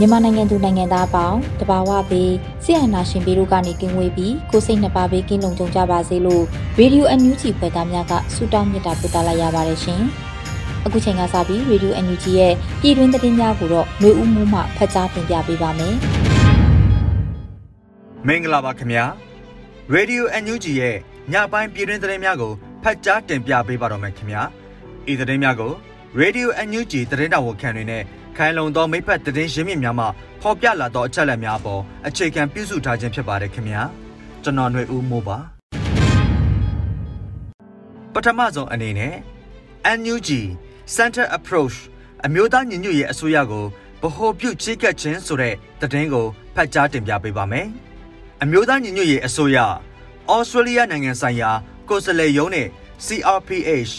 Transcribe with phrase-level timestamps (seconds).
[0.00, 2.32] မြန်မာနိုင်ငံသူနိုင်ငံသားအပေါင်းတဘာဝပြီး
[2.64, 6.44] ဆရာနာရှင်ပြီးတို့ကနေကင်းဝေးပြီးကိုစိတ်နှစ်ပါးဘေးကင်းလုံခြုံကြပါစေလို့
[6.78, 10.00] ရေဒီယိုအန်ယူဂျီဖွယ်သားများကဆုတောင်းမေတ္တာပို့သလိုက်ရပါတယ်ရှင်။
[10.84, 15.94] အခုချိန်ကစပြီးရေဒီယိုအန်ယူဂျီရဲ့ပြည်တွင်းသတင်းများကိုတော့ຫນွေဦးမှုမှဖတ်ကြားတင်ပြပေးပါမယ်။
[18.26, 19.04] မင်္ဂလာပါခင်ဗျာ။
[19.92, 20.96] ရေဒီယိုအန်ယူဂျီရဲ့
[21.32, 24.42] ညပိုင်းပြည်တွင်းသတင်းများကိုဖတ်ကြားတင်ပြပေးပါတော့မယ်ခင်ဗျာ။
[25.12, 25.72] ဤသတင်းများကို
[26.18, 28.02] ရေဒီယိုအန်ယူဂျီသတင်းတော်ဝန်ခံတွေနဲ့
[28.38, 30.06] ခိုင်လုံသောမိဖက်သတင်းရင်းမြစ်များမှ
[30.42, 33.82] ဖော်ပြလာသောအချက်အလက်များအပေါ်အခြေခံပြုစုထားခြင်းဖြစ်ပါတယ်ခင်ဗျာ
[34.42, 35.38] ကျွန်တော်ຫນွေဦးမိုးပါ
[38.14, 39.14] ပထမဆုံးအနေနဲ့
[39.98, 40.28] NUG
[40.96, 41.76] Center Approach
[42.26, 43.64] အမျိုးသားညီညွတ်ရေးအစိုးရကို
[44.02, 47.66] ဗဟိုပြုချိတ်ကပ်ခြင်းဆိုတဲ့သတင်းကိုဖတ်ကြားတင်ပြပေးပါမယ်
[48.42, 49.58] အမျိုးသားညီညွတ်ရေးအစိုးရ
[50.32, 51.50] ဩစတြေးလျနိုင်ငံဆိုင်ရာ
[51.88, 52.68] ကိုယ်စားလှယ်ရုံးနဲ့
[53.06, 53.92] CRPH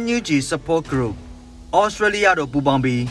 [0.00, 1.16] NUG Support Group
[1.76, 3.02] ဩစတြေးလျတို့ပူးပေါင်းပြီး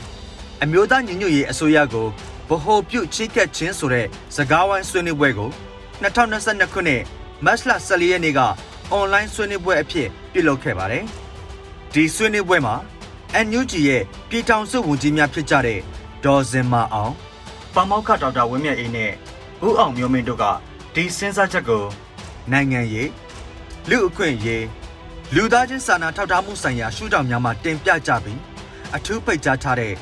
[0.64, 2.08] အမျိုးသားညီညွတ်ရေးအစိုးရကို
[2.50, 5.50] ဗဟိုပြုချိတ်ကပ်ခြင်းဆိုတဲ့စကားဝိုင်းဆွေးနွေးပွဲကို
[6.02, 7.02] 2022ခုနှစ်
[7.46, 8.40] မတ်လ14ရက်နေ့က
[8.92, 11.04] အွန်လိုင်းဆွေးနွေးပွဲအဖြစ်ပြုလုပ်ခဲ့ပါတယ်။
[11.94, 12.76] ဒီဆွေးနွေးပွဲမှာ
[13.46, 15.80] NUG ရဲ့ပြည်ထောင်စုဝန်ကြီးများဖြစ်ကြတဲ့
[16.26, 17.14] ဒေါ်စင်မအောင်
[17.74, 19.12] ပမောက္ခဒေါက်တာဝင်းမြတ်အေးနဲ့
[19.66, 20.44] ဦးအောင်မျိုးမင်းတို့က
[20.96, 21.84] ဒီစဉ်းစားချက်ကို
[22.52, 23.10] နိုင်ငံရေး
[23.90, 24.66] လူအခွင့်အရေး
[25.36, 28.40] လူသားချင်းစာနာထောက်ထားမှုဆိုင်ရာရှုထောင့်များမှာတင်ပြကြပြီး
[28.96, 29.94] အထူးပိတ်ကြားထားတဲ့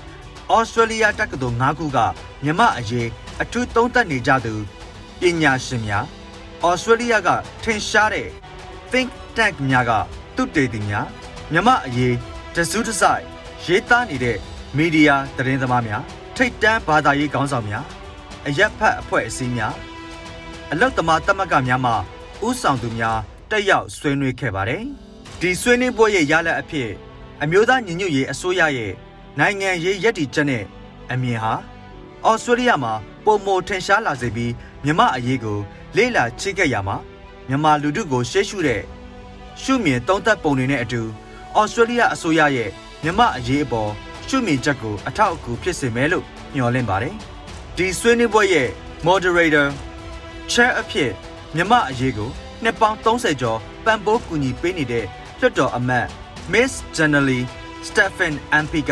[0.55, 1.97] ဩစတြေးလျတက္ကသိုလ်၅ခုက
[2.43, 3.07] မြမအရေး
[3.41, 4.53] အထူးသုံးသပ်နေကြသူ
[5.19, 6.05] ပညာရှင်များ
[6.63, 7.29] ဩစတြေးလျက
[7.63, 8.27] ထင်ရှားတဲ့
[8.91, 9.91] think tank များက
[10.35, 11.07] သူတေသီများ
[11.53, 12.15] မြမအရေး
[12.55, 13.23] တစုတစိုက်
[13.65, 14.37] ရေးသားနေတဲ့
[14.77, 16.03] မီဒီယာသတင်းသမားများ
[16.35, 17.85] ထိတ်တန်းဘာသာရေးခေါင်းဆောင်များ
[18.47, 19.73] အရက်ဖတ်အဖွဲ့အစည်းများ
[20.71, 21.93] အလုတ်သမားတမကများမှ
[22.47, 23.17] ဥဆောင်သူများ
[23.51, 24.83] တက်ရောက်ဆွေးနွေးခဲ့ပါတယ်
[25.39, 26.89] ဒီဆွေးနွေးပွဲရဲ့ရလဒ်အဖြစ်
[27.41, 28.93] အမျိုးသားညီညွတ်ရေးအစိုးရရဲ့
[29.39, 30.63] နိုင်ငံရေးရည်တည်ချက်နဲ့
[31.11, 31.53] အမြင်ဟာ
[32.25, 32.93] ဩစတြေးလျမှာ
[33.25, 34.53] ပုံမထင်ရှားလာစေပြီး
[34.83, 35.57] မြမအရေးကို
[35.97, 36.97] လေ့လာချိခဲ့ရမှာ
[37.47, 38.81] မြန်မာလူထုကိုရှေ့ရှုတဲ့
[39.61, 41.01] ရှုမြင်သုံးသပ်ပုံတွေနဲ့အတူ
[41.57, 42.69] ဩစတြေးလျအစိုးရရဲ့
[43.03, 43.91] မြမအရေးအပေါ်
[44.27, 47.15] ရှုမြင်ချက်ကိုအထောက်အကူဖြစ်စေမယ်လို့မျှော်လင့်ပါတယ်။
[47.77, 48.69] ဒီဆွေးနွေးပွဲရဲ့
[49.07, 49.67] moderator
[50.51, 51.11] chair အဖြစ်
[51.55, 52.29] မြမအရေးကို
[52.63, 55.05] နှစ်ပေါင်း30ကျော်ပံ့ပိုးကူညီပေးနေတဲ့
[55.39, 56.07] လွှတ်တော်အမတ်
[56.51, 57.41] Miss Generally
[57.87, 58.91] Stephen Ampi က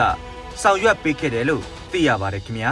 [0.61, 2.71] ဆောင်ရွက်ပေးခဲ့တယ်လို့သိရပါတယ်ခင်ဗျာ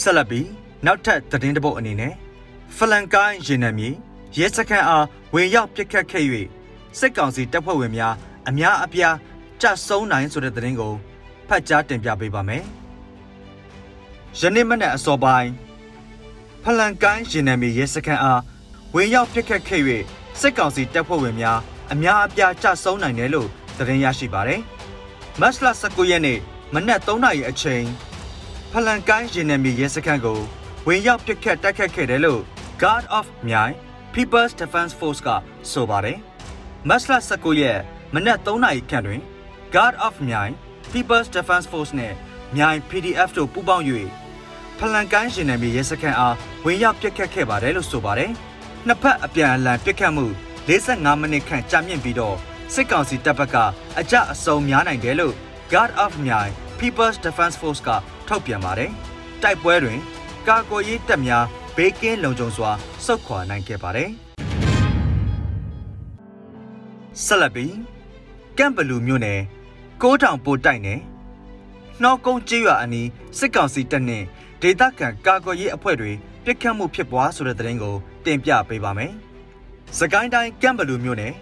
[0.00, 0.48] ဆက်လက်ပြီး
[0.86, 2.12] နောက်ထပ်သတင်းတပုတ်အနေနဲ့
[2.76, 3.90] ဖလန်ကိုင်းရင်နံမြေ
[4.38, 6.24] ရဲစခန်းအားဝင်ရောက်ပစ်ခတ်ခဲ့၍
[6.98, 8.14] စစ်ကောင်စီတပ်ဖွဲ့ဝင်များ
[8.48, 9.16] အများအပြား
[9.62, 10.94] ကြဆုံးနိုင်ဆိုတဲ့သတင်းကို
[11.48, 12.64] ဖတ်ကြားတင်ပြပေးပါမယ်
[14.40, 15.50] ယနေ့မနက်အစောပိုင်း
[16.64, 18.40] ဖလန်ကိုင်းရင်နံမြေရဲစခန်းအား
[18.94, 19.82] ဝင်ရောက်ပစ်ခတ်ခဲ့၍
[20.40, 21.58] စစ်ကောင်စီတပ်ဖွဲ့ဝင်များ
[21.92, 23.48] အများအပြားကြဆုံးနိုင်တယ်လို့
[23.78, 24.60] သတင်းရရှိပါတယ်။
[25.40, 26.38] မတ်လ19ရက်နေ့
[26.74, 27.84] မနက်3နာရီအချိန်
[28.72, 30.40] ဖလန်ကိုင်းရင်နယ်မြေရဲစခန်းကို
[30.86, 32.40] ဝင်ရောက်ပစ်ခတ်တိုက်ခတ်ခဲ့တယ်လို့
[32.82, 33.74] Guard of မြိုင်
[34.14, 35.28] People's Defense Force က
[35.70, 36.18] ဆိုပါတယ်။
[36.88, 37.80] မတ်လ19ရက်
[38.14, 39.20] မနက်3နာရီခန့်တွင်
[39.74, 40.52] Guard of မြိုင်
[40.92, 42.14] People's Defense Force နဲ့
[42.56, 43.84] မြိုင် PDF တို့ပူးပေါင်း၍
[44.78, 48.30] ဖလန်ကိုင်းရင်နယ်မြေရဲစခန်းအားဝင်ရောက်ပစ်ခတ်ခဲ့ပါတယ်လို့ဆိုပါတယ်။
[48.86, 50.26] နှစ်ဖက်အပြန်အလှန်ပစ်ခတ်မှု
[50.68, 52.36] 45မိနစ်ခန့်ကြာမြင့်ပြီးတော့
[52.76, 53.56] စစ်ကောင်စီတပ်ဘက်က
[54.00, 55.34] အကြအစုံများနိုင်တယ်လို့
[55.72, 57.88] Guard of မြိုင် People's Defense Force က
[58.28, 58.90] ထုတ်ပြန်ပါတယ်။
[59.42, 59.98] တိုက်ပွဲတွင်
[60.48, 61.44] ကာကွယ်ရေးတပ်များ
[61.76, 62.70] ဘေးကင်းလုံခြုံစွာ
[63.04, 64.10] စုခွာနိုင်ခဲ့ပါတယ်။
[67.24, 67.74] ဆက်လက်ပြီး
[68.58, 69.40] ကမ်ဘလူမြို့နယ်
[70.02, 71.00] ကိုးတောင်ပိုတိုက်နယ်
[72.02, 73.08] နှောကုန်းကျေးရွာအနီး
[73.38, 74.26] စစ်ကောင်စီတပ်နှင့်
[74.62, 76.12] ဒေသခံကာကွယ်ရေးအဖွဲ့တွေ
[76.44, 79.12] ပြစ်ခတ်မှုဖြစ်ပွားဆိုတဲ့သတင်းကိုတင်ပြပေးပါမယ်။
[79.98, 81.32] စကိုင်းတိုင်းကမ်ဘလူမြို့နယ်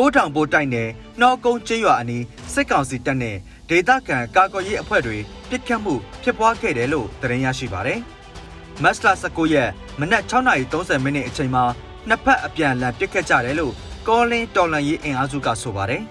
[0.00, 0.88] ကိုးထောင်ပိုးတိုက်နယ်
[1.20, 3.36] နှောကုန်းကျေးရွာအနီးစစ်ကောင်စီတပ်နဲ့
[3.68, 5.18] ဒေသခံကာကွယ်ရေးအဖွဲ့တွေ
[5.48, 8.00] ပစ်ခတ်မှုဖြစ်ပွားခဲ့တယ်လို့သတင်းရရှိပါတယ်။
[8.82, 11.64] မတ်လ19ရက်မနက်6:30မိနစ်အချိန်မှာ
[12.08, 13.74] နှစ်ဖက်အပြန်အလှန်ပစ်ခတ်ကြတယ်လို့
[14.08, 16.02] ကောလင်းတော်လန်ရေးအင်အားစုကဆိုပါတယ်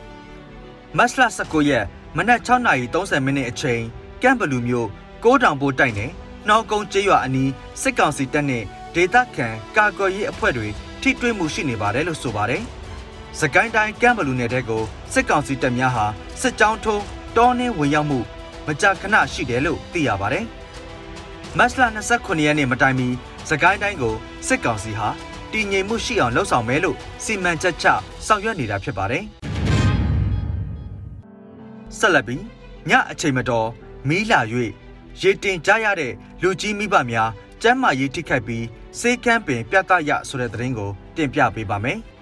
[0.98, 1.86] ။မတ်လ19ရက်
[2.18, 3.81] မနက်6:30မိနစ်အချိန်
[4.22, 4.89] ကမ်ဘလူမျိုး
[5.24, 6.12] ကိုးတောင်ပိုးတိုက်နယ်
[6.48, 7.51] နှောကုန်းကျေးရွာအနီး
[7.81, 8.63] စစ်ကောင်စီတပ်နဲ့
[8.95, 9.48] ဒေသခံ
[9.78, 10.68] ကာကွယ်ရေးအဖွဲ့တွေ
[11.01, 12.63] ထိတွေ့မှုရှိနေပါတယ်လို့ဆိုပါတယ်။
[13.42, 16.06] စကိုင်းတိုင်းကမ်ဘလူနယ်တဲကိုစစ်ကောင်စီတပ်များဟာ
[16.42, 17.04] စစ်ကြောင်းထုံး
[17.38, 18.19] တောနှင်းဝင်ရောက်မှု
[18.68, 20.45] မကြာခဏရှိတယ်လို့သိရပါတယ်။
[21.57, 21.81] မတ်လ
[22.13, 23.07] 29ရက်နေ့မတိုင်မီ
[23.50, 24.16] စကိုင်းတိုင်းကို
[24.48, 25.07] စစ်ကောင်စီဟာ
[25.54, 27.86] တည်ငြိမ်မှုရှိအောင်လှုံ့ဆော်မယ်လို့စီမံချက်ချ
[28.25, 29.24] ဆောင်ရွက်နေတာဖြစ်ပါတယ်။
[31.98, 32.44] ဆက်လက်ပြီး
[32.89, 33.68] ညအချိန်မတော်
[34.10, 34.39] မီးလာ၍
[35.22, 37.30] ရေတင်ကြရတဲ့လူကြီးမိဘများ
[37.62, 38.66] ကျမ်းမာရေးထိခိုက်ပြီး
[39.00, 42.00] စေကမ်းပင်ပြသရဆိုတဲ့သတင်းကိုတင်ပြပေးပါမယ်။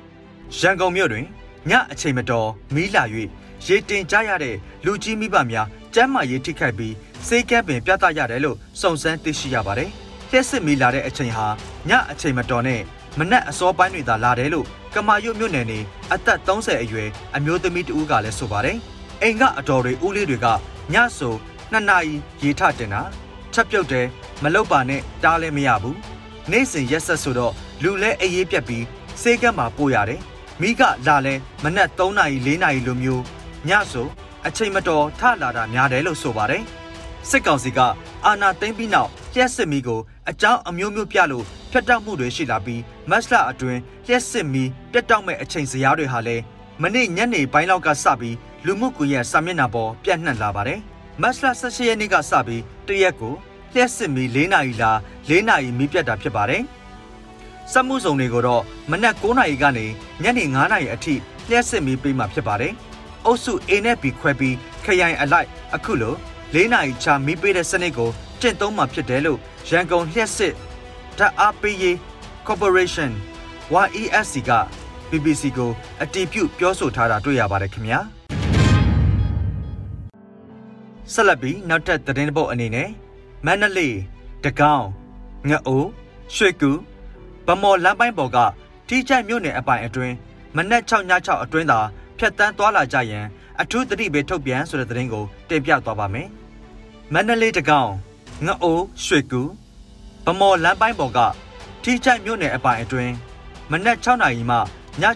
[0.53, 1.25] ရန်ကုန်မြို့တွင်
[1.69, 3.03] ညအချိန်မတော်မီးလာ၍
[3.67, 4.55] ရေတင်ကြရတဲ့
[4.85, 6.93] လူကြီးမိဘများကျမ်းမာရေးထိခိုက်ပြီး
[7.27, 9.89] စေကမ်းပင်ပြသရတယ်လို့စုံစမ်းသိရှိရပါတယ်။
[10.29, 11.47] လျှက်စစ်မီလာတဲ့အချိန်ဟာ
[11.89, 12.81] ညအချိန်မတော်နဲ့
[13.19, 14.65] မနက်အစောပိုင်းတွေသာလာတယ်လို့
[14.95, 15.79] ကမာရွတ်မြို့နယ်နေ
[16.13, 18.77] အသက်30အရွယ်အမျိုးသမီးတဦးကလည်းဆိုပါတယ်။
[19.21, 20.47] အိမ်ကအတော်တွေဦးလေးတွေက
[20.93, 21.33] ညဆို
[21.71, 23.01] နှစ်နာရီရေထတင်တာ
[23.53, 24.07] ချက်ပြုတ်တယ်
[24.43, 25.95] မလုတ်ပါနဲ့တားလည်းမရဘူး။
[26.51, 27.53] နေ့စဉ်ရက်ဆက်ဆိုတော့
[27.83, 28.85] လူလဲအေးရေးပြက်ပြီး
[29.21, 30.21] စေကမ်းမှာပို့ရတယ်။
[30.61, 33.23] မိကလာလဲမနက်3နာရီ4နာရီလိုမျိုး
[33.67, 34.07] ညဆို
[34.47, 36.63] အချိန်မတော်ထလာတာများတယ်လို့ဆိုပါတယ်။
[37.29, 37.79] စစ်ကောင်စီက
[38.25, 39.99] အာဏာသိမ်းပြီးနောက်လျှက်စစ်မီကို
[40.29, 46.43] အကြောင်းအမျိုးမျိုးပြလို့ဖြတ်တောက်မှုတွေရှိလာပြီးမတ်လအတွင်းလျှက်စစ်မီပြတ်တောက်မဲ့အချိန်စရာတွေဟာလည်း
[46.81, 48.35] မနေ့ညနေပိုင်းလောက်ကစပြီး
[48.65, 50.79] လူမှုကွန်ရက်စာမျက်နှာပေါ်ပြန့်နှံ့လာပါတယ်။
[51.21, 53.33] မတ်လ18ရက်နေ့ကစပြီးတရက်ကို
[53.73, 54.91] လျှက်စစ်မီ၄နာရီလာ
[55.29, 56.63] ၄နာရီမီးပြတ်တာဖြစ်ပါတယ်။
[57.71, 59.85] စက်မှုစုံတွေကိုတော့မနက်9နာရီကနေ
[60.23, 61.13] ညနေ9နာရီအထိ
[61.49, 62.73] လျှက်စစ်မီးပေးမှာဖြစ်ပါတယ်။
[63.25, 66.13] အုပ်စု A နဲ့ B ခွဲပြီးခရိုင်အလိုက်အခုလို
[66.55, 68.09] ၄နာရီချမီးပေးတဲ့စနစ်ကို
[68.41, 69.39] ကျင့်သုံးမှာဖြစ်တယ်လို့
[69.69, 70.53] ရန်ကုန်လျှက်စစ်
[71.17, 71.95] ဓာတ်အားပေးရေး
[72.47, 73.11] Corporation
[73.73, 74.51] YESC က
[75.09, 75.71] BBC ကို
[76.01, 77.99] အတည်ပြုပြောဆိုထားတာတွေ့ရပါတယ်ခင်ဗျာ
[81.13, 82.89] ဆက်လက်ပြီးနောက်ထပ်သတင်းပုတ်အနေနဲ့
[83.45, 83.97] မန္တလေး
[84.43, 84.87] တကောင်း
[85.49, 85.89] ငအိုး
[86.35, 86.71] ရွှေကူ
[87.47, 88.37] ဗမော်လမ်းပိုင်းပေါ်က
[88.87, 90.15] ထိချိုက်မြို့နယ်အပိုင်အတွင်း
[90.55, 91.79] မနက်6ည6အတွင်းသာ
[92.17, 93.25] ဖြတ်တန်းသွားလာကြရန်
[93.61, 96.27] အထူးသတိပေးထုတ်ပြန်ဆိုတဲ့သတင်းကိုတင်ပြသွားပါမယ်
[97.13, 97.91] မန္တလေးတကောင်း
[98.45, 99.41] ငအိုးရွှေကူ
[100.25, 101.19] ဗမော်လမ်းပိုင်းပေါ်က
[101.83, 103.13] ထိချိုက်မြို့နယ်အပိုင်အတွင်း
[103.71, 104.59] မနက်6နာရီမှည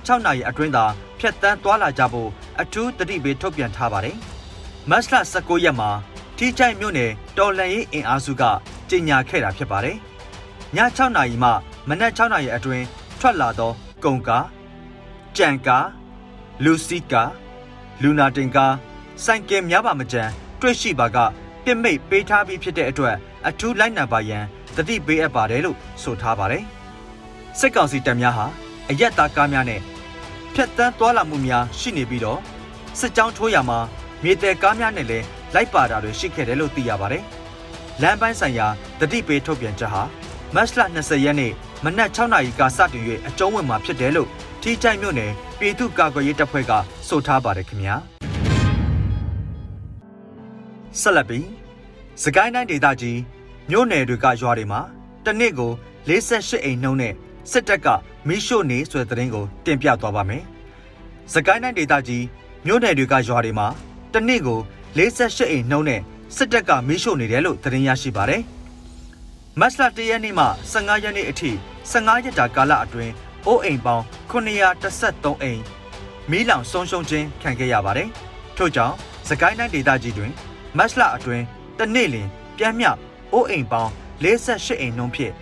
[0.08, 0.86] 6နာရီအတွင်းသာ
[1.20, 2.30] ဖြတ်တန်းသွားလာကြဖို့
[2.62, 4.18] အထူးသတိပေးထုတ်ပြန်ထားပါတယ်။
[4.90, 5.90] မတ်လ19ရက်မှာ
[6.38, 8.44] ထိချိုက်မြို့နယ်တော်လန်ရေးအင်အားစုက
[8.90, 9.98] ကြေညာခဲ့တာဖြစ်ပါတယ်။
[10.75, 11.52] ည6နာရီမှ
[11.89, 12.86] မနက်6နာရီအတွင်း
[13.19, 13.71] ထွက်လာသော
[14.03, 14.45] ကုန်ကား၊
[15.38, 15.86] ကြံကား၊
[16.63, 17.30] လူစီကား၊
[18.01, 18.74] လူနာတင်ကား၊
[19.24, 20.24] စိုင်ကယ်များပါမကြံ
[20.62, 21.18] တွေ့ရှိပါက
[21.63, 23.15] ပြစ်မိတ်ပေးထားပြီးဖြစ်တဲ့အတွက်
[23.47, 24.44] အထူးလိုက်နံပါရန်
[24.75, 26.63] တတိပေးအပ်ပါတယ်လို့ဆိုထားပါတယ်။
[27.59, 28.45] စစ်ကောင်စီတပ်များဟာ
[28.89, 29.81] အရက်သားကားများနဲ့
[30.53, 32.39] ဖြတ်တန်းသွားလာမှုများရှိနေပြီးတော့
[33.00, 33.80] စစ်ကြောင်းထိုးရမှာ
[34.24, 37.24] မြေတဲကားများနဲ့လည်းလိုက်ပါတာတွေရှိခဲ့တယ်လို့သိရပါတယ်။
[38.01, 38.68] လမ်းပိုင်းဆိုင်ရာ
[39.00, 40.03] တတိပေးထုတ်ပြန်ချက်ဟာ
[40.56, 41.53] မတ်လ20ရက်နေ့
[41.86, 44.30] မနက်6နာရီကစတင်၍အကျုံးဝင်မှာဖြစ်တယ်လို့
[44.62, 46.72] ထိကြိုက်မြို့နယ်ပြည်သူ့ကာကွယ်ရေးတပ်ဖွဲ့က
[47.08, 47.96] ဆိုထားပါတယ်ခင်ဗျာ။
[51.00, 51.48] ဆက်လက်ပြီး
[52.24, 53.20] စကိုင်းတိုင်းဒေသကြီး
[53.70, 54.82] မြို့နယ်တွေကရွာတွေမှာ
[55.25, 55.72] တနစ်ကို
[56.08, 57.13] 48အိမ်နှုံးနဲ့
[57.51, 57.88] စစ်တပ်က
[58.27, 60.44] မီးရှို့နေဆိုတဲ့သတင်းကိုတင်ပြသွားပါမယ်။
[61.34, 62.25] စကိုင်းတိုင်းဒေသကြီး
[62.65, 63.68] မြို့နယ်တွေကရွာတွေမှာ
[64.13, 64.60] တနစ်ကို
[64.98, 66.01] 48အိမ်နှုံးနဲ့
[66.36, 68.44] စစ်တပ်ကမီးရှို့နေတယ်လို့သတင်းရရှိပါတယ်။
[69.60, 71.51] မတ်လ၁ရက်နေ့မှ15ရက်နေ့အထိ
[71.91, 73.13] 15ရက်တာကာလအတွင်း
[73.48, 75.62] အိုးအိမ်ပေါင်း913အိမ်
[76.31, 78.10] မီးလောင်ဆုံးရှုံးခြင်းခံခဲ့ရပါတယ်။
[78.58, 78.96] ထို့ကြောင့်
[79.27, 80.31] စကိုင်းတိုင်းဒေသကြီးတွင်
[80.77, 81.43] မတ်လအတွင်း
[81.79, 82.27] တနေ့လင်
[82.58, 82.86] ပြန်မြ
[83.34, 83.91] အိုးအိမ်ပေါင်း
[84.24, 85.34] 48အိမ်နှုန်းဖြင့်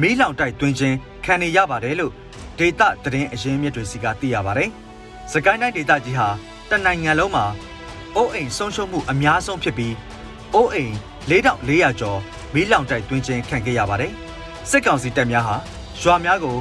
[0.00, 2.12] မီးလောင်တိုက်သွင်းခြင်းခံနေရပါတယ်လို့
[2.58, 4.70] ဒေတာသတင်းအရင်းမြစ်တွေစီကသိရပါတယ်။
[5.32, 6.28] စကိုင်းတိုင်းဒေသကြီးဟာ
[6.70, 7.46] တနိုင်ငံလုံးမှာ
[8.16, 9.94] အိုးအိမ်ဆုံးရှုံးမှုအများဆုံးဖြစ်ပြီး
[10.54, 10.94] အိုးအိမ်
[11.30, 12.18] 4400ကျော်
[12.54, 14.12] မီးလောင်တိုက်သွင်းခြင်းခံခဲ့ရပါတယ်။
[14.70, 15.56] စစ်ကောင်စီတပ်များဟာ
[16.02, 16.56] ရွာများကို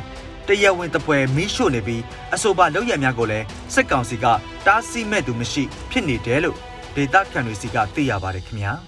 [0.48, 2.02] တရဝင်းတပွဲမီးရှို့နေပြီး
[2.34, 4.26] အဆိုပါလောက်ရများကိုလည်းစစ်ကောင်စီက
[4.66, 6.58] တားဆီးမဲ့သူမရှိ ဖြစ်နေတယ်လို့
[6.96, 8.74] ဒေတာခံတွေစီကသိရပါတယ်ခင်ဗျာ။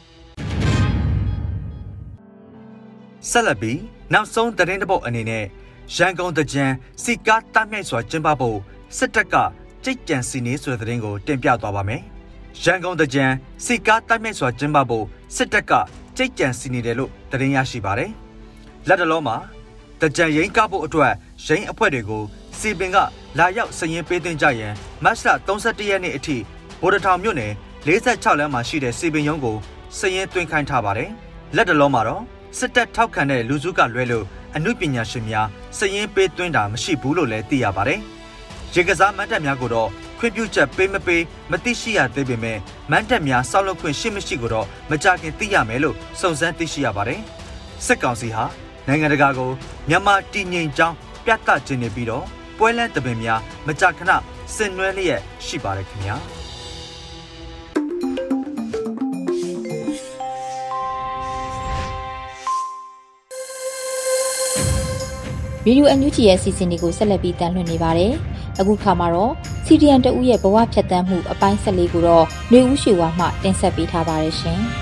[3.29, 3.79] ဆက်လက်ပြီး
[4.13, 5.45] နောက်ဆုံးသတင်းတစ်ပုဒ်အနေနဲ့
[5.95, 6.65] ရန်ကုန်တကြံ
[7.03, 8.57] စီကားတမြိုက်စွာကျင်းပဖို့
[8.97, 9.35] စစ်တပ်က
[9.83, 12.01] ကြိတ်ကြံစီနေဆိုတဲ့သတင်းကိုတင်ပြသွားပါမယ်။
[12.63, 13.25] ရန်ကုန်တကြံ
[13.65, 15.73] စီကားတမြိုက်စွာကျင်းပဖို့စစ်တပ်က
[16.17, 18.11] ကြိတ်ကြံစီနေတယ်လို့သတင်းရရှိပါတယ်။
[18.87, 19.37] လက်တလုံးမှာ
[20.01, 21.13] တကြံရင်ကားဖို့အတွက်
[21.45, 22.23] ရင်အဖွဲ့တွေကို
[22.57, 22.97] စစီပင်က
[23.37, 26.37] လာရောက်စရင်ပေးသွင်းကြရန်မတ်လ31ရက်နေ့အထိ
[26.81, 27.53] ဗိုလ်တထောင်မြို့နယ်
[27.85, 29.57] 46လမ်းမှာရှိတဲ့စီပင်ရုံးကို
[29.97, 31.09] စရင်သွင်းခိုင်းထားပါတယ်။
[31.55, 32.23] လက်တလုံးမှာတော့
[32.57, 34.25] စစ်တပ်ထောက်ခံတဲ့လူစုကလွဲလို့
[34.55, 37.99] အမှုပညာရှင်များစရင်ပေးသွင်းတာမရှိဘူးလို့လည်းသိရပါတယ်။
[38.73, 39.89] ရေကစားမတ်တပ်များကိုတော့
[40.19, 42.57] ခွင့်ပြုချက်ပေးမပေးမသိရှိရသေးပေမဲ့
[42.91, 47.21] မန်တက်များစောက်လုပ်ခွင့်ရှိမရှိကိုတော့မကြခင်သိရမယ်လို့စုံစမ်းသိရှိရပါတယ်။
[47.85, 48.45] စစ်ကောင်စီဟာ
[48.89, 49.51] နိုင်ငံတကာကို
[49.89, 52.25] မြန်မာတည်ငြိမ်ကြောင်းပြသခြင်းနေပြီးတော့
[52.57, 54.11] ပွဲလန်းတပင်များမကြခဏ
[54.55, 56.15] ဆင်နွှဲလျက်ရှိပါတယ်ခင်ဗျာ။
[65.65, 68.13] ရေဒီယိုအန်ယူဂျီရဲ့အစီအစဉ်လေးကိုဆက်လက်ပြီးတင်လွှင့်နေပါတယ်။
[68.59, 69.33] အခုခါမှာတော့
[69.65, 74.61] စီဒီအန်တဦးရဲ့ဘဝဖြတ်သန်းမှုအပိုင်း၁၄ကိုတော့နှွေဦးရွှေဝါမှတင်ဆက်ပေးထားပါတယ်ရှင်။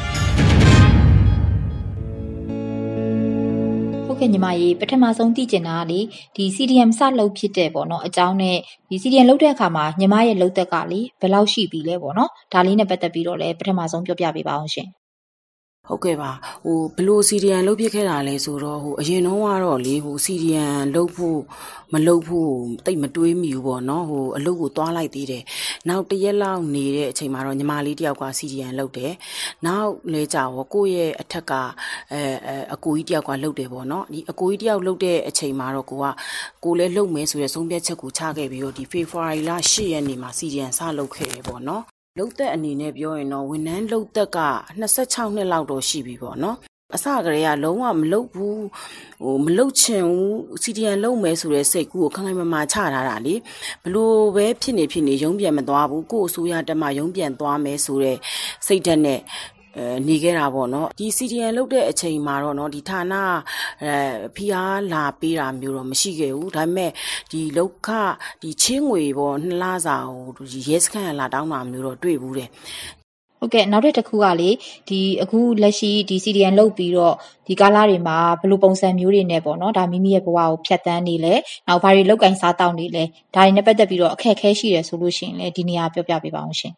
[4.19, 5.99] ဟုတ်ကဲ့ညီမကြီးပထမဆုံးသိကျင်တာကလေ
[6.35, 8.57] ဒီ CDM စလုပ်ဖြစ်တဲ့ပေါ့နော်အကြောင်းနဲ့
[8.89, 14.87] ဒီ CDM လုပ်တဲ့အခါမှာညီမရဲ့လုပ်သက်ကလေဘယ်လောက်ရှိပြီလဲပေါ့နော်ဒါလေးနဲ့ပတ်သက်ပြီးတော့လည်းပထမဆုံးပြောပြပေးပါအောင်ရှင်
[15.89, 16.31] ဟုတ်ကဲ့ပါ
[16.65, 21.39] ဟိုဘလို့စီဒီယန်လုတ်ပြခဲ့တာလဲဆိုတော့ဟိုအရင်တော့ကတော့လေဟိုစီဒီယန်လုတ်ဖို့
[21.93, 22.51] မလုတ်ဖို့
[22.85, 25.43] တိတ်မတွေးမိဘူးပေါ့နော်ဟိုအလုတ်ကိုသွားလိုက်သေးတယ်
[25.89, 29.13] နောက်တရက်လောက်နေတဲ့အချိန်မှာတော့ညီမလေးတယောက်ကစီဒီယန်လုတ်တယ်
[29.65, 31.51] နောက်လေကြာဟောကိုယ့်ရဲ့အထက်က
[32.13, 32.21] အဲ
[32.73, 36.05] အကိုကြီးတယောက်ကလုတ်တယ်ပေါ့နော်ဒီအကိုကြီးတယောက်လုတ်တဲ့အချိန်မှာတော့ကိုက
[36.63, 41.83] ကိုလည်းလုတ်မယ်ဆိုရယ်ဆုံးဖြတ်ချက်ကိုချခဲ့ပြီးတော့ဒီဖေဖော်ဝါရီလ10ရက်နေ့မှာစီဒီယန်စလုတ်ခဲ့တယ်ပေါ့နော်
[42.17, 44.39] လုတ်သက်အနေနဲ့ပြောရင်တော့ဝန်ထမ်းလုတ်သက်က
[44.87, 46.57] 26နှစ်လောက်တော့ရှိပြီပေါ့နော်
[46.95, 48.63] အစကတည်းကလုံးဝမလုတ်ဘူး
[49.23, 53.35] ဟိုမလုတ်ချင်ဘူးစီဒီယန်လုတ်မယ်ဆိုတဲ့စိတ်ကူးကိုခိုင်ခိုင်မာမာချထားတာလေ
[53.83, 58.17] ဘလို့ပဲဖြစ်နေဖြစ်နေရုံးပြန်မသွားဘူးကို့အစိုးရတက်မှရုံးပြန်သွားမယ်ဆိုတဲ့
[58.67, 59.56] စိတ်ဓာတ်နဲ့အဲ
[60.07, 63.13] နေခဲ့တာပေါ့နော်ဒီ CDN လုတ်တဲ့အချိန်မှာတော့နော်ဒီဌာန
[63.83, 63.93] အဲ
[64.35, 66.91] ဖီအားလာပေးတာမျိုးတော့မရှိခဲ့ဘူးဒါပေမဲ့
[67.31, 67.89] ဒီလုတ်ခ
[68.41, 72.49] ဒီချင်းငွေပေါ့နှစ်လစာဟိုရဲစခန်းလာတောင်းတာမျိုးတော့တွေ့ဘူးတယ်
[73.39, 74.49] ဟုတ်ကဲ့နောက်တစ်ခုကလေ
[74.89, 77.15] ဒီအခုလက်ရှိဒီ CDN လုတ်ပြီးတော့
[77.47, 81.33] ဒီကားလာတွေမှာဘယ်လိုပုံစံမျိုးတွေနဲ့ပေါ့နော်ဒါမိမိရဲ့ဘဝကိုဖြတ်တန်းနေလဲ
[81.67, 83.03] နောက်ဘာတွေလောက်ကင်စားတောင်းနေလဲ
[83.35, 86.73] ဒါတွေနဲ့ပတ်သက်ပြီးတော့အခက်အခဲရှိတယ်ဆိုလို့ရှိရင်လေဒီနေရာပြောပြပေးပါအောင်ရှင်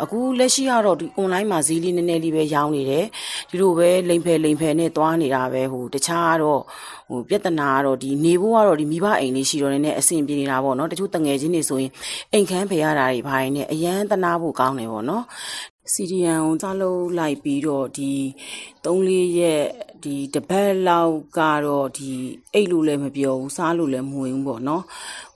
[0.00, 3.06] အခုလက်ရှိကတော့ဒီ online မှာဈေးလေးနည်းနည်းလေးပဲရောင်းနေတယ်
[3.50, 6.62] ဒီလိုပဲလိမ်ဖယ်လိမ်ဖယ်နဲ့သွားနေတာပဲဟိုတခြားကတော့
[7.08, 11.90] ဟိုပြဿနာကတော့ဒီနေဖို့ကတော့ဒီမိဘအိမ်လေးရှိတော့နေအဆင်ပြေနေတာပေါ့နော်တချို့တငယ်ချင်းတွေဆိုရင်
[12.32, 15.24] အိမ်ခန်းဖယ်ရတာတွေဘာတွေနဲ့အရန်တနာဖို့ကောင်းတယ်ပေါ့နော်
[15.92, 18.10] စီဒီယန်ကိုကြားလို့လိုက်ပြီးတော့ဒီ
[18.84, 19.64] 3-4ရက်
[20.04, 22.10] ဒီတပတ်လောက်ကတော့ဒီ
[22.54, 24.82] အိတ်လို့လည်းမပြောဘူးစားလို့လည်းမဝင်ဘူးပေါ့နော်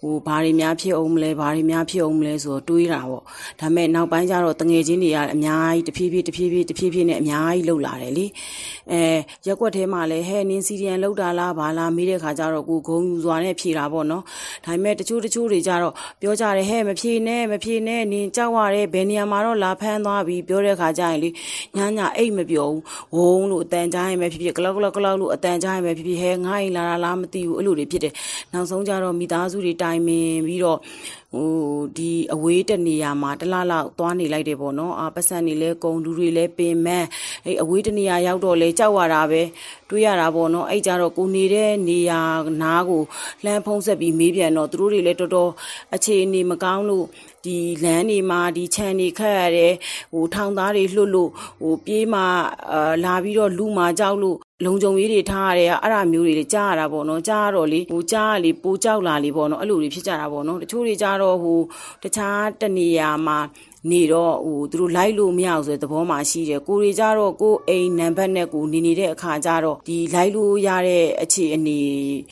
[0.06, 3.22] ဟိုဘာတွေများဖြစ်အောင်မလဲဘာတွေများဖြစ်အောင်မလဲဆိုတော့တွေးတာပေါ့
[3.60, 8.26] ဒါပေမဲ့နောက်ပိုင်းကျတော့တငယ်ချင်းတွေကအများကြီးတဖြည်းဖြည်းတဖြည်းဖြည်းတဖြည်းဖြည်းနဲ့အများကြီးလှုပ်လာတယ်လေ
[8.92, 9.00] အဲ
[9.46, 14.22] ရက်ွက်ထဲမှာလည်းဟဲ့နင်းစီဒီယန်လှုပ်တာလားဘာလားမေးတဲ့ခါကျတော့ကိုဂုံယူစွာနဲ့ဖြေတာပေါ့နော်
[14.64, 21.28] ဒါပေမဲ့တချို့တချို့တွေကျတော့ပြောကြတယ်ဟဲ့မဖြေနဲ့မဖြေနဲ့နင်းကြောက်ရတယ်ဘယ်နေရာမှာတော့လာဖမ်းသွားပြီပြောတဲ့ခါကျရင်လေ
[21.76, 22.82] ညညအိတ်မပြောဘူး
[23.14, 28.12] ဝုန်းလို့အတန်ကြားရင်ပဲဖြစ်ဖြစ်ကလောက်ကလောက်ကလောက်လို့အတန်ကြားရင်ပဲဖြစ်ဖြစ်ဟဲငါ့အိမ်လာတာလားမသိဘူးအဲ့လိုတွေဖြစ်တယ်
[28.52, 30.78] နောက်ဆုံးကျတော့မိသားစုတွေတိုင်ပင်ပြီးတော့
[31.32, 31.50] ဟို
[31.96, 37.06] ဒီအဝေးတနေရာမှာတလားလောက်သွားနေလိုက်တယ်ပေါ့နော်အာပတ်စံနေလဲကုံလူတွေလဲပင်မန်း
[37.44, 39.42] အဲ့အဝေးတနေရာရောက်တော့လဲကြောက်ရတာပဲ
[39.90, 42.20] တွေးရတာပေါ့နော်အဲ့ကြတော့ကိုနေတဲ့နေရာ
[42.62, 43.02] နားကို
[43.44, 45.50] လှမ်းဖုံးဆက်ပြီးမေးပြန်တော့သူတို့တွေလည်းတော်တော်
[45.94, 47.04] အခြေအနေမကောင်းလို့
[47.46, 49.74] ဒီလမ်းတွေမှာဒီခြံတွေခတ်ရတယ်
[50.12, 51.30] ဟိုထောင်သားတွေလှုပ်လို့
[51.62, 52.20] ဟိုပြေးမှ
[52.72, 61.58] အာလာပြီးတော့လူမှကြောက်လို့လုံကြုံရေးတွေထားရတယ်အဲ့ဒါမျိုးတွေကြားရတာပေါ့နော်ကြားရတော့လေဟိုကြားရလေပိုကြောက်လာလေပေါ့နော်အဲ့လိုတွေဖြစ်ကြတာပေါ့နော်တချို့တွေကြားတော့ဟို
[62.02, 63.38] တခြားတနေရာမှာ
[63.90, 71.78] နေတော့ဟိုသူတို့လိုက်လို့မရအောင်ဆိုတဲ့သဘောမှရှိတယ်ကိုတွေကြတော့ကိုအိမ်နံပါတ်နဲ့ကိုနေနေတဲ့အခါကျတော့ဒီလိုက်လို့ရတဲ့အခြေအနေ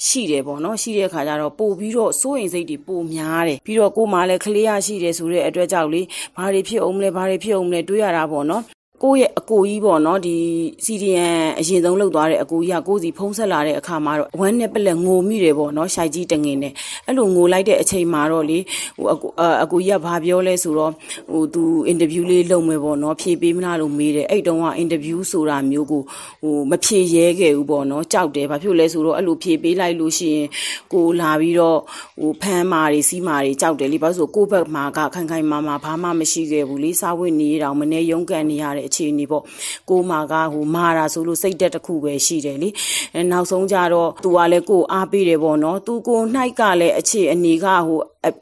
[0.06, 6.02] ရှိတယ်ပေါ့နော်ရှိတဲ့အခါကျတော့ပို့ပြီးတော့စိုးရင်စိတ်တွေပိုများတယ်ပြီးတော့ကိုမှလည်းကလေးရရှိတယ်ဆိုတဲ့အတွက်ကြောင့်လေ
[6.37, 8.62] ဘာတွေဖြစ်အောင်မလဲဘာတွေဖြစ်အောင်မလဲတွေးရတာပေါ့နော်
[9.04, 10.37] ကိုယ့်ရဲ့အကိုကြီးပေါ့နော်ဒီ
[10.84, 16.73] CDN အရင်ဆုံးလောက်သွားတဲ့အကိုကြီးကကိုစီဖုံးဆက်လာတဲ့အခါမှာတော့ဝမ်းနဲ့ပလက်ငိုမိတယ်ပေါ့နော်ရှိုက်ကြီးတငင်နဲ့
[17.06, 18.58] အဲ့လိုငိုလိုက်တဲ့အချိန်မှာတော့လေ
[18.96, 19.30] ဟိုအကို
[19.62, 20.92] အကိုကြီးကဘာပြောလဲဆိုတော့
[21.30, 26.02] ဟိုသူအင်တာဗျူးလေးလုပ်မယ်ပေါ့နော်ဖြေပေးမလားလို့မေးတယ်အဲ့တုန်းကအင်တာဗျူးဆိုတာမျိုးကို
[26.42, 30.49] ဟိုမဖြေရဲခဲ့ဘူးပေါ့နော်ကြောက်တယ်ဘာဖြစ်လဲဆိုတော့အဲ့လိုဖြေပေးလိုက်လို့ရှိရင်
[30.92, 31.78] ကိုလာပြီးတော့
[32.20, 39.43] ဟိုဖမ်းမာတွေစီးမာတွေကြောက်တယ်လေဘာလို့ဆိုကိုယ့်ဘက်မှာကခိုင်ခိုင်မာမာဘာမှမရှိခဲ့ဘူးလေစားဝတ်နေရအောင်မနေရုန်းကန်နေရတဲ့အအခြေအနေပေါ့
[39.91, 42.69] ကိုမာကဟိုမာတာဆိုလို့စိတ်တက်တစ်ခုပဲရှိတယ်လေ
[43.15, 48.01] အဲနောက်ဆုံးကြတော့သူကလည်းကိုအားပေးတယ်ပေါ့နော်သူကိုနှိုက်ကလည်းအခြေအနေကဟို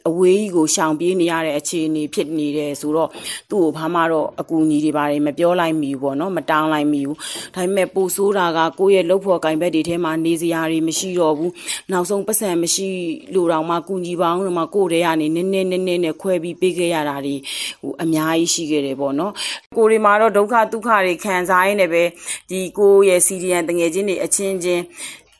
[0.08, 3.10] အဝေးကြီးကိုရှောင်ပြေးနေရတဲ့အခြေအနေဖြစ်နေတယ်ဆိုတော့
[3.50, 7.16] သူ့ကိုဘာမှတော့အကူအညီတွေပါတယ်မပြောလိုက်မိဘူးပေါ့နော်မတောင်းလိုက်မိဘူး
[7.54, 11.52] ဒါပေမဲ့ပိုဆိုးတာကကိုယ့်ရဲ့လှုပ်ဖို့ကင်ဘက်တွေထဲမှာနေစရာတွေမရှိတော့ဘူး
[11.92, 12.88] နောက်ဆုံးပတ်စံမရှိ
[13.34, 17.36] လို့တော့မှကူညီပါအောင်တော့မှကိုယ့်ထဲကနေနည်းနည်းနည်းနည်းနဲ့ခွဲပြီးပေးခဲ့ရတာတွေ
[17.82, 19.32] ဟိုအများကြီးရှိခဲ့တယ်ပေါ့နော်
[19.76, 22.02] ကိုတွေမှာတော့ဒုက္ခဒုက္ခတွေခံစားရင်းနဲ့ပဲ
[22.50, 24.82] ဒီကိုယ့်ရဲ့စီဒီယန်တငယ်ချင်းတွေအချင်းချင်း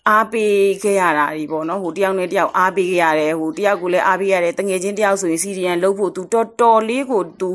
[0.09, 7.47] အားပေးခဲ့ရတာဒီပေါ့နော်ဟိုတယောက်နဲ့တယောက်အားပေးခဲ့ရတယ်ဟိုတယောက်ကိုလည်းအားပေးရတယ်တငယ်ချင်းတယောက်ဆိုရင်စီရီယန်လှုပ်ဖို့ तू တော်တော်လေးကို तू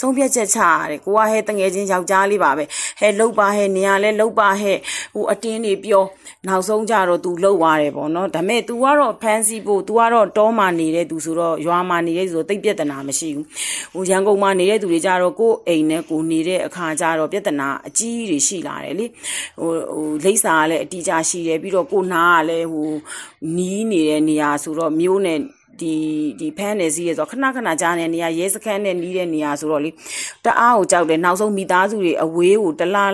[0.00, 2.64] ဆုံးဖြတ်ချက်ချရတယ်ကိုကဟဲတငယ်ချင်းယောက်ျားလေးပါပဲ
[3.00, 4.72] ဟဲလှုပ်ပါဟဲနေရာလဲလှုပ်ပါဟဲ
[5.14, 6.04] ဟိုအတင်းနေပြော
[6.48, 13.46] နောက်ဆုံးကြတော့ तू လှုပ်သွားတယ်ပေါ့နော်ဒါပေမဲ့ तू ကတော့ဖန်စီဖို့ तू ကတော့တောမှာနေတဲ့သူဆိုတော့ရွာမှာနေတဲ့သူဆိုတိတ်ပြဿနာမရှိဘူး
[13.94, 19.06] ဟိုရန်ကုန်မှာနေတဲ့သူတွေကြတော့ကိုယ်အိမ်နဲ့ကိုနေတဲ့အခါကြတော့ပြဿနာအကြီးတွေရှိလာတယ်လေ
[19.60, 22.91] ဟိုဟိုလိမ့်စာကလည်းအတီးကြရှိတယ်ပြီးတော့ ကိုနာကလည်းဟို
[23.55, 25.39] နီးနေတဲ့နေရာဆိုတော့မျိုးနဲ့
[25.81, 25.93] ဒီ
[26.39, 29.89] ဒီဖမ်းနေစီးရဆိုခဏခဏကြားနေနေရရဲစခန်းနဲ့နီးတဲ့နေရာဆိုတော့လေ
[30.45, 33.13] တအားကိုကြောက်တယ်နောက်ဆုံးမိသားစုတွေအဝေးကိုတလား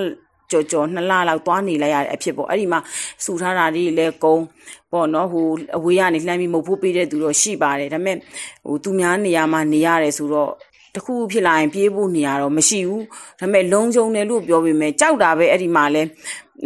[0.52, 2.80] ကြော်ကြော်နှစ်လလောက်သွားနေလိုက်ရတဲ့အဖြစ်ပေါ့အဲ့ဒီမှာ
[3.24, 4.46] စူထားတာတွေလည်းကုန်း
[4.92, 5.46] ပေါ့နော်ဟို
[5.78, 8.18] အဝေးကနေလှမ်းပြီးမုတ်ဖို့ပေးတဲ့သူတော့ရှိပါတယ်ဒါပေမဲ့
[8.66, 10.52] ဟိုသူများနေရာမှာနေရတယ်ဆိုတော့
[10.96, 13.04] တခုဖြစ်လာရင်ပြေးဖို့နေရတော့မရှိဘူး
[13.40, 16.04] ဒါပေမဲ့လုံခြုံတယ်လို့ပြောပေမဲ့ကြောက်တာပဲအဲ့ဒီမှာလဲ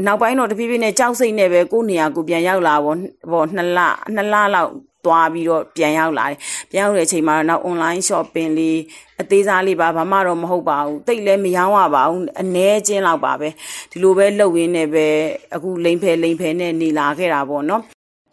[0.05, 2.97] နောက်ပိုင်းတော့တဖြည်းဖြည်းနဲ့ကြောက်စိတ်နဲ့ပဲကိုယ့်နေရာကိုပြန်ရောက်လာပေါ့
[3.31, 3.79] ပေါ့နှစ်လ
[4.15, 4.71] နှစ်လလောက်
[5.05, 6.37] သွားပြီးတော့ပြန်ရောက်လာတယ်
[6.71, 8.79] ပြန်ရောက်တဲ့အချိန်မှာတော့နောက် online shopping လေး
[9.21, 13.49] အသေးစားလေးပါဘာမှတော့မဟုတ်ပါဘူးတိတ်လည်းမရောင်းရပါဘူးအ ਨੇ ချင်းလောက်ပါပဲ
[13.91, 15.05] ဒီလိုပဲလှုပ်ရင်းနဲ့ပဲ
[15.55, 17.83] အခုလိန်ဖယ်လိန်ဖယ်နဲ့နေလာခဲ့တာပေါ့နော်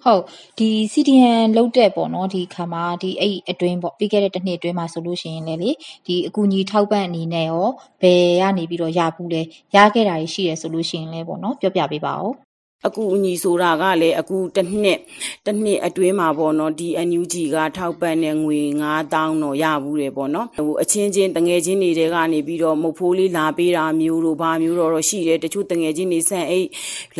[0.06, 0.22] ဟုတ်
[0.58, 5.70] ဒီ CDN လောက်တဲ့ပေါ့နော်ဒီခါမှာဒီအဲ့အတွင်းပေါ့ပြီးခဲ့တဲ့တစ်နှစ်အတွင်းမှာဆိုလို့ရှိရင်လည်းလေ
[6.06, 7.68] ဒီအကူအညီထောက်ပံ့အနေနဲ့ရော
[8.02, 9.42] ဘယ်ကနေပြီးတော့ရဘူးလဲ
[9.76, 12.45] ရခဲ့တာရှိရဆိုလို့ရှိရင်လည်းပေါ့နော်ပြောပြပေးပါဦး
[12.86, 14.98] အကူအညီဆိုတာကလည်းအခုတစ်နှစ်
[15.46, 26.68] တစ်နှစ်အတွင်းမှာပေါ့နော်ဒီ NUG ကထောက်ပံ့တဲ့ငွေ9000တော့ရဘူးတယ်ပေါ့နော်ဟိုအချင်းချင်းတငယ်ချင်းတွေတဲကနေပြီးတော့မုတ်ဖိုးလေးလာပေးတာမျိုးတို့ဘာမျိုးတော့ရှိတယ်တချို့တငယ်ချင်းတွေဆန်အိတ်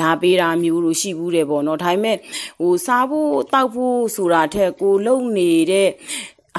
[0.00, 2.16] လာပေးတာမျိုးတို့ရှိဘူးတယ်ပေါ့နော်ဒါပေမဲ့
[2.60, 5.88] ဟိုစားဖို့တောက်ဖို့ဆိုတာထက်ကိုလုံနေတဲ့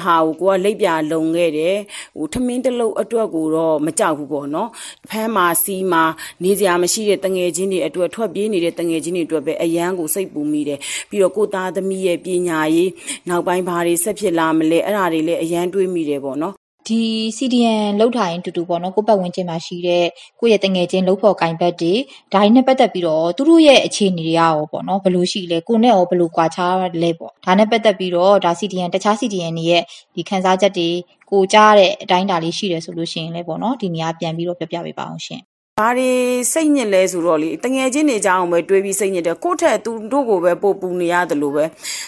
[0.04, 1.76] ဟာကိုကိုကလိပ်ပြလုံခဲ့တယ်
[2.16, 4.68] ဟိုထမင်းတလုံးအတွက်ကိုတော့မကြောက်ဘူးပေါ့နော်
[5.10, 6.02] ဖမ်းမာစီမာ
[6.44, 10.78] နေစရာမရှိတဲ့တငယ်ချင်းတွေအတွက်ထွက်ပြေးနေတဲ့တငယ်ချင်းတွေအတွက်ပဲအရန်ကိုစိတ်ပူမိတယ်
[11.10, 12.90] ပြီးတော့ကိုသားသမီးရဲ့ပညာရေး
[13.28, 17.02] နောက်ပိုင်းဘာတွေဆက်ဖြစ်လာမလဲအဲ့ဒါတွေလည်းအရန်တွေးမိတယ်ပေါ့နော် ဒီ
[17.36, 20.06] CDN လောက်ထားရင်တူတူပေါ့နော်ကိုပတ်ဝန်းကျင်မှာရှိတဲ့
[20.40, 21.94] ကိုယ့်ရဲ့တငယ်ချင်းလောက်ဖို့ကင်ဘတ်တွေ
[22.32, 29.82] ဒါနဲ့ပတ်သက်ပြီးတော့သူတို့ရဲ့အခြေအနေတွေရောပေါ့နော်ဘယ်လိုရှိလဲကိုနဲ့ရောဘယ်လိုကွာခြားလဲပေါ့ဒါနဲ့ပတ်သက်ပြီးတော့ဒါ CDN တခြား CDN တွေရဲ့
[30.14, 30.88] ဒီခန်းစားချက်တွေ
[31.30, 35.42] ကိုကြားတဲ့အတိုင်းအတာလေးရှိတယ်ဆိုလို့ရှိရင်လည်းပေါ့နော်ဒီနေရာပြန်ပြီးတော့ပြောပြပေးပါအောင်ရှင်
[35.78, 36.10] ဘာတွေ
[36.52, 41.64] စိတ်ညစ်လဲဆိုတော့လေတငယ်ချင်းတွေကြောင်းပဲတွေးပြီးစိတ်ညစ်တယ်ကိုယ့်ထက်သူတို့ကိုပဲပို့ပူနေရတယ်လို့ပဲ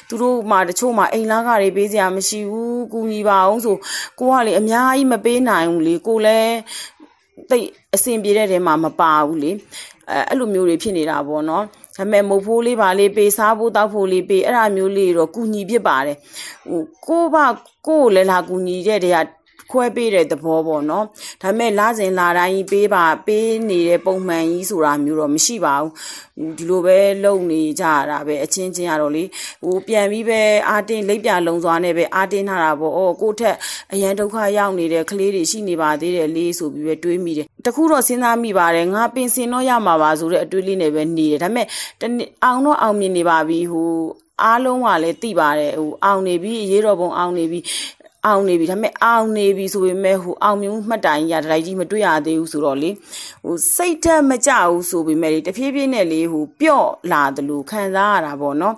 [0.09, 3.77] သူတို့မှတချို့မှအိမ်လားကတွေပေးစရာမရှိဘူးကူညီပါအောင်ဆို
[4.21, 6.57] ကိုကလေအများကြီးမပေးနိုင်ဘူးလေကိုလည်း
[7.51, 9.51] တိတ်အဆင်ပြေတဲ့တဲမှာမပါဘူးလေ
[10.11, 11.65] အဲအဲ့လိုမျိုးတွေဖြစ်နေတာပေါ့နော်
[11.97, 16.17] ဒါပေမဲ့မုတ်ဖိုးလေးပါလေးပေးစားဖို့တောက်ဖို့လေးပေးအဲ့ဒါမျိုးလေးတော့ကူညီဖြစ်ပါတယ်
[16.71, 17.37] ဟိုကိုဘ
[17.87, 19.27] ကိုလည်းလာကူညီတဲ့တဲက
[19.71, 21.05] ခွဲပေးတဲ့သဘောပေါ့နော်
[21.43, 25.93] ဒါပေမဲ့လစဉ်လာတိုင်းပေးပါပေးနေတဲ့ပုံမှန်ကြီးဆိုတာမျိုးတော့မရှိပါဘူး
[26.59, 29.25] ဒီလိုပဲလုံနေကြရတာပဲအချင်းချင်းရတော့လေ
[29.63, 33.57] ဟိုပြန်ပြီးပဲအာတင်းလိပ်ပြလုံစွာနဲ့ပဲအာတင်းထားတာပေါ့အော်ကိုထက်
[33.93, 41.67] အရန်ဒုက္ခရောက်နေတဲ့ကလေးတွေရှိနေပါသေးတယ်လေးဆိုပြီးပဲတွေးမိတယ်တခုတော့စဉ်းစားမိပါတယ်ငါပင်စင်တော့ရမှာပါဆိုတဲ့အတွေးလေးနဲ့ပဲနေတယ်ဒါပေမဲ့
[42.45, 43.91] အောင်တော့အောင်မြင်နေပါပြီဟို
[44.45, 47.61] အားလုံးကလည်းသိပါတယ်ဟိုအောင်နေပြီရေးတော်ပုံအောင်နေပြီ
[48.27, 52.91] အောင်နေပြီဒါပေမဲ့အောင်နေပြီဆိုပေမဲ့ဟိုအောင်မြင်မှုမှတ်တိုင်ရဒရိုက်ကြီးမတွေ့ရသေးဘူးဆိုတော့လေ
[53.45, 58.75] ဟိုစိတ်ဓာတ်မကြဘူးဆိုပေမဲ့တဖြည်းဖြည်းနဲ့လေဟိုပြော့လာတယ်လို့ခံစားရတာပေါ့နော်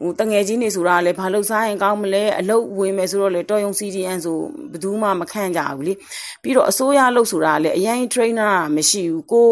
[0.00, 4.36] ဟိုတငယ်ချင်းတွေဆိုတာလေဘာလို့စားရင်ကောင်းမလဲအလုတ်ဝင်မယ်ဆိုတော့လေတော်ယုံ CDN ဆို
[4.72, 5.94] ဘယ်သူမှမခံကြဘူးလေ
[6.42, 9.50] ပြီးတော့အစိုးရလို့ဆိုတာလေအရင် trainer မရှိဘူးကို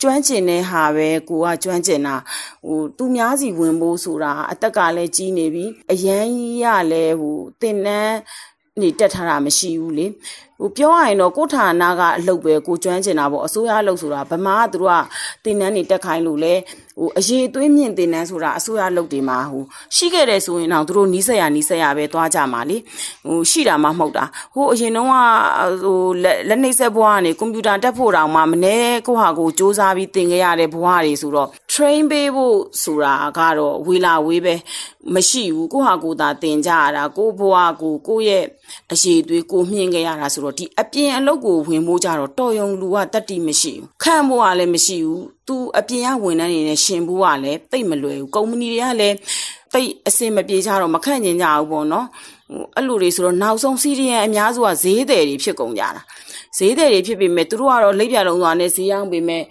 [0.00, 2.16] ကျွမ်းကျင်တဲ့ဟာပဲကိုကကျွမ်းကျင်တာ
[2.66, 8.16] ဟိုသူများစီဝင်ဖို့ဆိုတာအသက်ကလည်းကြီးနေပြီအရန်ကြီးရလဲဟိုတင်နန်း
[8.80, 10.06] နေတက်ထားတာမရှိဘူးလေ
[10.62, 16.54] ဟိုပြောရရင်တော့ကိုဌာနကအလုပ်ပဲကိုကျွမ်းကျင်တာပေါ့အစိုးရအလုပ်ဆိုတာဗမာကသူတို့ကတင်နန်းနေတက်ခိုင်းလို့လဲ
[16.98, 19.62] ဟိုအရေးသွေးမြင့်တင်နန်းဆိုတာအစိုးရအလုပ်တွေမှာဟို
[19.96, 22.76] ရှိခဲ့တယ်ဆိုရင်တော့သူတို့နီးစက်ရနီးစက်ရပဲသွားကြမှာလေ
[23.26, 25.14] ဟိုရှိတာမှမဟုတ်တာဟိုအရင်တော့က
[25.82, 25.98] ဟို
[26.48, 34.54] လက်နှိပ်ဆက်ဘွားကနေကွန်ပျူတာတက်ဖို့တောင်မှမနေကိုဟာကိုစူးစမ်းပြီးသင်ခဲ့ရတဲ့ဘွားတွေဆိုတော့ train ပေးဖို့ဆိုတာကတော့ဝေလာဝေးပဲ
[35.14, 38.44] မရှိဘူးကိုဟာကိုသာသင်ကြရတာကိုဘွားကိုကိုရဲ့
[38.92, 49.16] အရေးသွေးကိုမြင့်ခဲ့ရတာဆိုတော့တော့ဒီအပြင်အလုပ်ကိုဝင်ဖို့ကြတော့တော်ယုံလူကတတ်တိမရှိဘူးခန့်ဖို့ကလည်းမရှိဘူးသူအပြင်ကဝန်ထမ်းတွေနဲ့ရှင်ဖို့ကလည်းတိတ်မလွယ်ဘူးကုမ္ပဏီတွေကလည်း
[49.72, 52.06] တိတ်အစင်မပြေကြတော့မခန့်ကျင်ကြဘူးပေါ့နော်
[52.52, 56.02] ဟိုအဲ့လိုတွေဆိုတော့နောက်ဆုံးစီရီယံအများစုကဈေးတယ်တွေဖြစ်ကုန်ကြတာ
[56.58, 59.42] ဈေးတယ်တွေဖြစ်ပေမဲ့သူတို့ကတော့လိပ်ပြလုံးသွားနဲ့ဈေးရောက်ပေမဲ့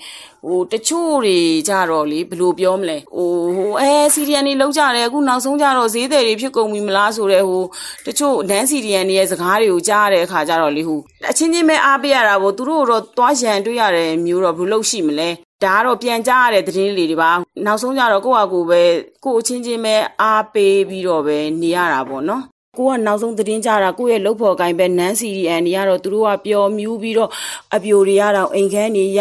[0.45, 1.37] ဟိုတချို့တွေ
[1.67, 7.63] ကြတော့လေဘယ်လိုပြောမလဲဟိုဟိုအဲစီရီယန်တွေလောက်ကြတယ်အခုနောက်ဆုံးကြတော့ဈေးတယ်တွေဖြစ်ကုန်ပြီမလားဆိုတော့ဟို
[8.05, 15.29] တချို့နန်းစီရီယန်တွေရဲ့စကားတွေကိုကြားရတဲ့အခါကျတော့လေဟိုအချင်းချင်းပဲအားပေးရတာပေါ့သူတို့တော့သွားရန်တွေ့ရတယ်မျိုးတော့ဘယ်လိုလုပ်ရှိမလဲ
[15.63, 17.31] ဒါကတော့ပြန်ကြားရတဲ့သတင်းလေးတွေပါ
[17.65, 18.81] နောက်ဆုံးကြတော့ကိုယ့်ဟာကိုယ်ပဲ
[19.25, 22.43] ကိုယ့်အချင်းချင်းပဲအားပေးပြီးတော့ပဲနေရတာပေါ့နော်
[22.77, 27.29] ကိုကနောက်ဆုံးသတင်းကြတာကိုယ့်ရဲ့လုပ်ဖော်ကိုင်ပဲနန်းစီရီအန်တွေကတော့သူတို့ကပျော်မြူးပြီးတော့
[27.75, 29.19] အပြိုတွေရတော့အိမ်ခန်းနေရ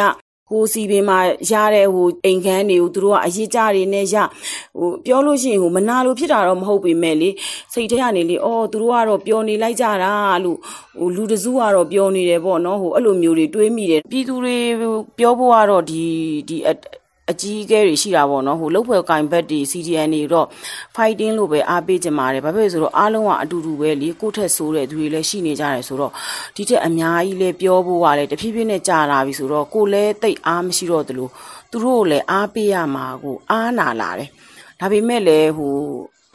[0.51, 1.19] ဟိုစီပင်မှာ
[1.51, 4.17] ရတဲ့ဟိုအိမ်ခန်းတွေကိုသူတို့ကအရေးကြတွေနဲ့ရ
[4.79, 7.31] ဟိုပြောလို့ရှိရင်ဟိုမနာလို့ဖြစ်တာတော့မဟုတ်ပေမဲ့လေ
[7.73, 10.13] စိတ်ထဲကနေလေအော်သူတို့ကတော့ပျော်နေလိုက်ကြတာ
[10.45, 10.59] လို့
[10.99, 14.57] ဟိုလူတစုကတော့ပျော်နေတယ်ပေါ့နော်ဟိုအဲ့လိုမျိုးတွေတွေးမိတယ်ပြည်သူတွေ
[15.19, 16.05] ပြောဖို့ကတော့ဒီ
[16.49, 16.57] ဒီ
[17.31, 20.47] အကြီးအကဲတွေရှိတာပေါ့နော်ဟိုလုတ်ဖွဲ့ကင်ဘက်တွေ CDN တွေတော့
[20.97, 26.13] fighting လို့ပဲအားပေးကြပါတယ်ဘာဖြစ်လို့ဆိုတော့အားလုံးကအတူတူပဲလေကိုယ့်ထက်ဆိုးတဲ့သူတွေလည်းရှိနေကြတယ်ဆိုတော့
[26.57, 31.29] ဒီထက်အများကြီးလည်းပြောဖို့ကလည်းတဖြည်းဖြည်းနဲ့ကြာလာပြီဆိုတော့ကိုလည်းတိတ်အားမရှိတော့သလို
[31.71, 34.29] သူတို့လည်းအားပေးရမှာကိုအားနာလာတယ်
[34.81, 35.77] ဒါပေမဲ့လည်းဟို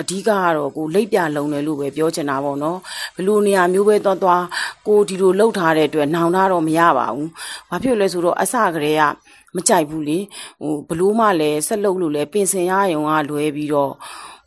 [0.01, 2.77] အဓိကကတော့ကိုလိပ်ပြလုံတယ်လို့ပဲပြောချင်တာပေါ့နော်
[3.15, 4.43] ဘလို့နေရာမျိုးပဲသွားသွား
[4.87, 7.29] ကိုဒီလိုလှုပ်ထားတဲ့အတွက်နှောင်ထားတော့မရပါဘူး
[7.69, 9.03] ဘာဖြစ်လဲဆိုတော့အစကတည်းက
[9.55, 10.19] မကြိုက်ဘူးလေ
[10.61, 13.93] ဟိုဘလို့မှလည်းဆက်လုပ်လို့လည်းပင်စင်ရယုံကလွဲပြီးတော့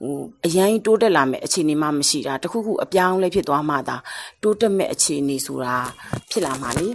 [0.03, 0.17] ဟို
[0.47, 3.97] အရင်တိုးတက်လာမဲ့အခြေအနေမှမရှိတာတခုခုအပြောင်းလဲဖြစ်သွားမှသာ
[4.43, 5.77] တိုးတက်မဲ့အခြေအနေဆိုတာ
[6.31, 6.89] ဖြစ်လာမှာလေ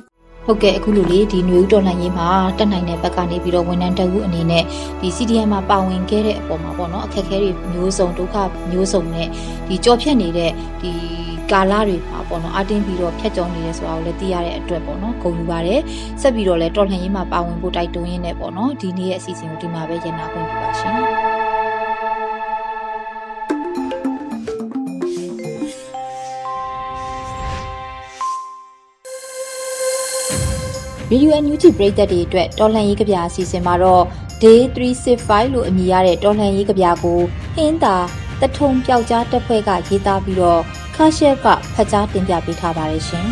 [0.45, 4.63] ဟုတ်ကဲ့အခုလိုလေဒီຫນွေဦးတော်လှန်ရေးမှာတက်နိုင်တဲ့ဘက်ကနေပြီးတော့ဝန်ထမ်းတအုပ်အနေနဲ့
[4.99, 8.35] ဒီ CDM မှာပါဝင်ခဲ့တဲ့အပေါ်မှာပေါ့နော်အခက်အခဲတွေမျိုးစုံဒုက္ခ
[8.71, 9.27] မျိုးစုံနဲ့
[9.67, 10.91] ဒီကြော်ဖြတ်နေတဲ့ဒီ
[11.53, 15.81] ကာလတွေမှာပေါ့နော်အတင်းပြီးတော့ဖြတ်ကျော်နေတယ်ဆိုတာကိုလည်းသိရတဲ့အတွက်ပေါ့နော်ဂုဏ်ယူပါတယ်
[16.21, 20.93] ဆက်ပြီးတော့လည်းတော်လှန်ရေးမှာပါဝင်ဖို့တိုက်တွန်းရင်းနဲ့ပေါ့နော်ဒီနေ့ရဲ့အစီအစဉ်ကိုဒီမှာပဲရန်နာခွင့်ပြုပါရှင်
[31.09, 34.03] ဗီဒီယိုအန်ယူဂျီပရိသတ်တွေအတွက်တော်လှန်ရေးကြပြအစီအစဉ်မှာတော့
[34.43, 37.19] Day 365လို့အမည်ရတဲ့တော်လှန်ရေးကြပြကို
[37.55, 37.95] ဟင်းသာ
[38.41, 40.63] တထုံပျောက်ကြားတက်ဖွဲ့ကရေးသားပြီးတော့
[41.05, 43.27] ခါရှက်ကဖတ်ကြားတင်ပြပေးထားပါတယ်ရှင်။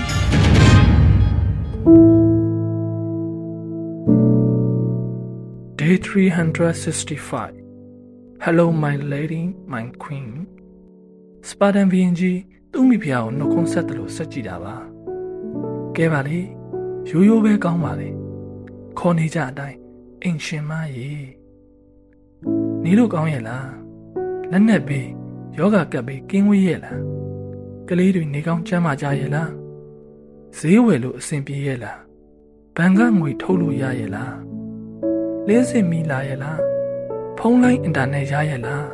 [5.79, 10.29] Day 365 Hello my lady my queen
[11.49, 12.39] စပါဒန်ဘီရင်ကြီး
[12.71, 14.75] သူ့မိဖုရားကိုနှုတ်ခွန်းဆက်တယ်လို့ဆက်ကြည့်တာပါ
[15.95, 16.39] ကဲပါလေ
[17.09, 18.09] ရိုးရိုးပဲကောင်းပါလေ
[18.99, 19.77] ခေါ်နေကြအတိုင်း
[20.23, 21.11] အိမ်ရှင်မရေ
[22.83, 23.69] နေလို့ကောင်းရဲ့လား
[24.51, 25.09] လက်နဲ့ဘေး
[25.57, 27.20] ယောဂကပ်ဘေးကင်းဝေးရဲ့လား
[27.93, 29.51] ကလေးတွေနေကောင်းကျမ်းမာကြရဲ့လား
[30.57, 31.99] ဈေးဝယ်လို့အဆင်ပြေရဲ့လား
[32.75, 34.35] ဘဏ်ကငွေထုတ်လို့ရရဲ့လား
[35.47, 36.61] လင်းစင်မီလာရဲ့လား
[37.37, 38.87] ဖုန်းလိုင်းအင်တာနက်ရရဲ့လား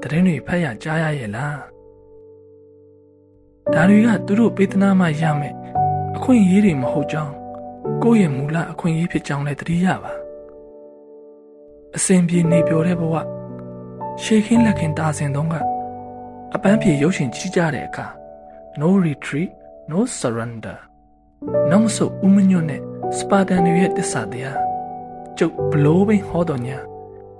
[0.00, 1.58] တရင်တွေဖတ်ရကြားရရဲ့လား
[3.72, 5.54] ဒါတွေကသူတို့ပေးသနာမှရမယ်
[6.16, 7.34] အခွင့်အရေးတွေမဟုတ်ကြောင်း
[8.02, 10.12] ကိုယ့်ရဲ့မူလအခွင့်အရေးဖြစ်ကြောင်းလည်းသတိရပါ
[11.96, 13.14] အစဉ်ပြေနေပြောတဲ့ဘဝ
[14.22, 15.73] ရှေခင်းလက်ခင်တာစင်သုံးက
[16.56, 18.06] အပန်းဖြေရုပ်ရှင်ကြီးကြတဲ့အခါ
[18.80, 19.50] no retreat
[19.90, 20.78] no surrender
[21.70, 22.82] နောက်ဆုဦးမညွတ်နဲ့
[23.18, 24.58] စပါတန်တွေရဲ့တစ္ဆာတရား
[25.38, 26.78] ကျုပ်ဘလိုးဘင်းဟောတော်ညာ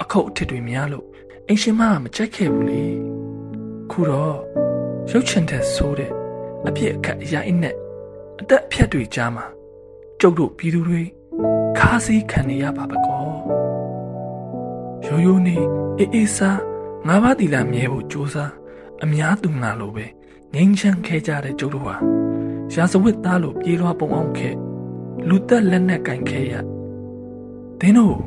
[0.02, 1.06] အခုတ်အထစ်တွေများလို့
[1.48, 2.84] အင်ရှင်မကမကြိုက်ခဲ့ဘူးလေ
[3.90, 4.38] ခုတော့
[5.10, 6.12] ရုပ်ချင်တဲ့ဆိုးတဲ့
[6.66, 7.74] အပြစ်အခတ်အရာအင်းနဲ့
[8.40, 9.44] အသက်အဖြတ်တွေကြားမှာ
[10.20, 11.02] ကျုပ်တို့ပြည်သူတွေ
[11.78, 13.24] ခါးစည်းခံနေရပါပကော
[15.06, 15.56] ရိုးရိုးနေ
[15.98, 16.60] အေးအေးစား
[17.06, 18.52] ငါးပါးတီလာမြဲဖို့ကြိုးစား
[19.02, 20.06] အများသူငါလိုပဲ
[20.54, 21.96] ငိမ့်ချမ်းခဲကြတဲ့ကျုပ်တို့ဟာ
[22.74, 24.54] ရာဇဝတ်သားလိုပြေးလွှားပုံအောင်ခဲ့
[25.28, 26.54] လူသက်လက်နဲ့ကင်ခဲရ
[27.80, 28.18] ဒင်းတို့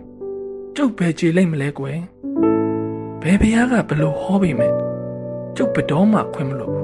[0.75, 1.99] ကျုပ်ပဲကြည်လိုက်မလဲကွယ်
[3.21, 4.73] ဘယ်ဘုရားကဘလို့ဟောပြီမဲ့
[5.55, 6.75] ကျုပ်ဘတော်မှခွင့်မလို့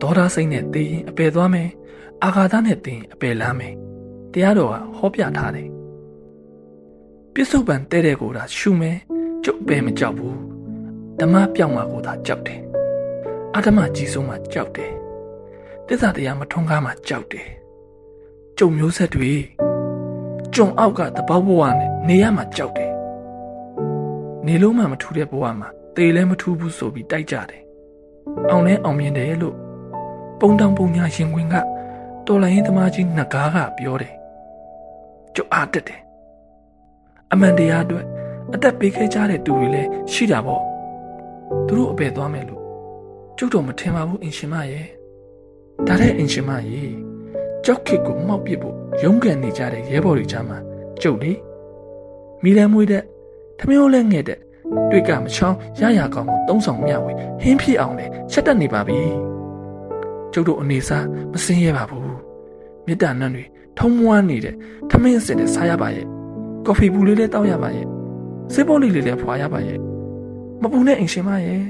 [0.00, 1.68] ဒေါ်ဒါစိမ့်နဲ့တေးရင်အပယ်သွားမယ်
[2.22, 3.74] အာဃာတနဲ့တင်းအပယ်လမ်းမယ်
[4.32, 5.68] တရားတော်ကဟောပြထားတယ်
[7.34, 8.98] ပြစ္ဆုတ်ပံတဲ့တဲ့ကိုသာရှုမယ်
[9.44, 10.51] ကျုပ်ပဲမကြောက်ဘူး
[11.20, 12.60] ဓမ္မပြောင်းမှာကိုသာကြောက်တယ်
[13.56, 14.92] အဓမ္မကြီးဆုံးမှာကြောက်တယ်
[15.88, 17.48] တစ္ဆာတရားမထွန်းကားမှာကြောက်တယ်
[18.58, 19.32] ကျုံမျိုးဆက်တွေ
[20.54, 22.92] ကျုံအောက်ကတပေါက်ဘဝနဲ့နေရမှာကြောက်တယ်
[24.46, 27.62] နေလို့မှမထူတဲ့ဘဝမှာတေလည်းမထူဘူးဆိုပြီးတိုက်ကြတယ်
[28.50, 29.56] အောင်လဲအောင်မြင်တယ်လို့
[30.40, 31.54] ပုံတောင်ပုံညာရှင်ခွင်က
[32.26, 34.14] တော်လိုင်းသမားကြီးငကားကပြောတယ်
[35.34, 36.00] ကျုပ်အားတက်တယ်
[37.32, 38.06] အမှန်တရားအတွက်
[38.54, 40.62] အသက်ပေးခဲ့ကြတဲ့သူတွေလည်းရှိတာပေါ့
[41.66, 42.62] သူတို့အပယ်သွားမယ်လို့
[43.36, 44.86] ကျုပ်တော့မထင်ပါဘူးအင်ရှင်မရဲ့
[45.86, 46.90] ဒါတဲ့အင်ရှင်မရဲ့
[47.64, 50.58] ကြောက်ခစ်ကိုမှောက်ပစ်ဖို့ရုန်းကန်နေကြတဲ့ရဲဘော်တွေကြားမှာ
[51.02, 51.32] ကျုပ်လေ
[52.42, 53.02] မိလန်းမွေးတဲ့
[53.58, 54.38] ထမင်းလဲငဲ့တဲ့
[54.90, 57.12] တွေ့ကမချောင်းရရကောင်ကိုတုံးဆောင်မျှဝေ
[57.42, 59.00] ဟင်းဖြစ်အောင်လဲချက်တက်နေပါပြီ
[60.32, 62.16] ကျုပ်တို့အနေစားမစင်းရပါဘူး
[62.86, 63.44] မေတ္တာနှံတွေ
[63.78, 64.54] ထုံးမွားနေတဲ့
[64.90, 66.06] ထမင်းစင်တဲ့စားရပါရဲ့
[66.66, 67.86] ကော်ဖီဘူးလေးလည်းတောက်ရပါရဲ့
[68.52, 69.78] ဆေးပေါလေးလေးလည်းဖွာရပါရဲ့
[70.62, 71.62] မပူနဲ့အိမ်ရှင်မရဲ့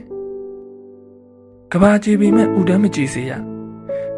[1.72, 3.32] ကဘာကြီးပေမဲ့ဥဒန်းမကြည့်စေရ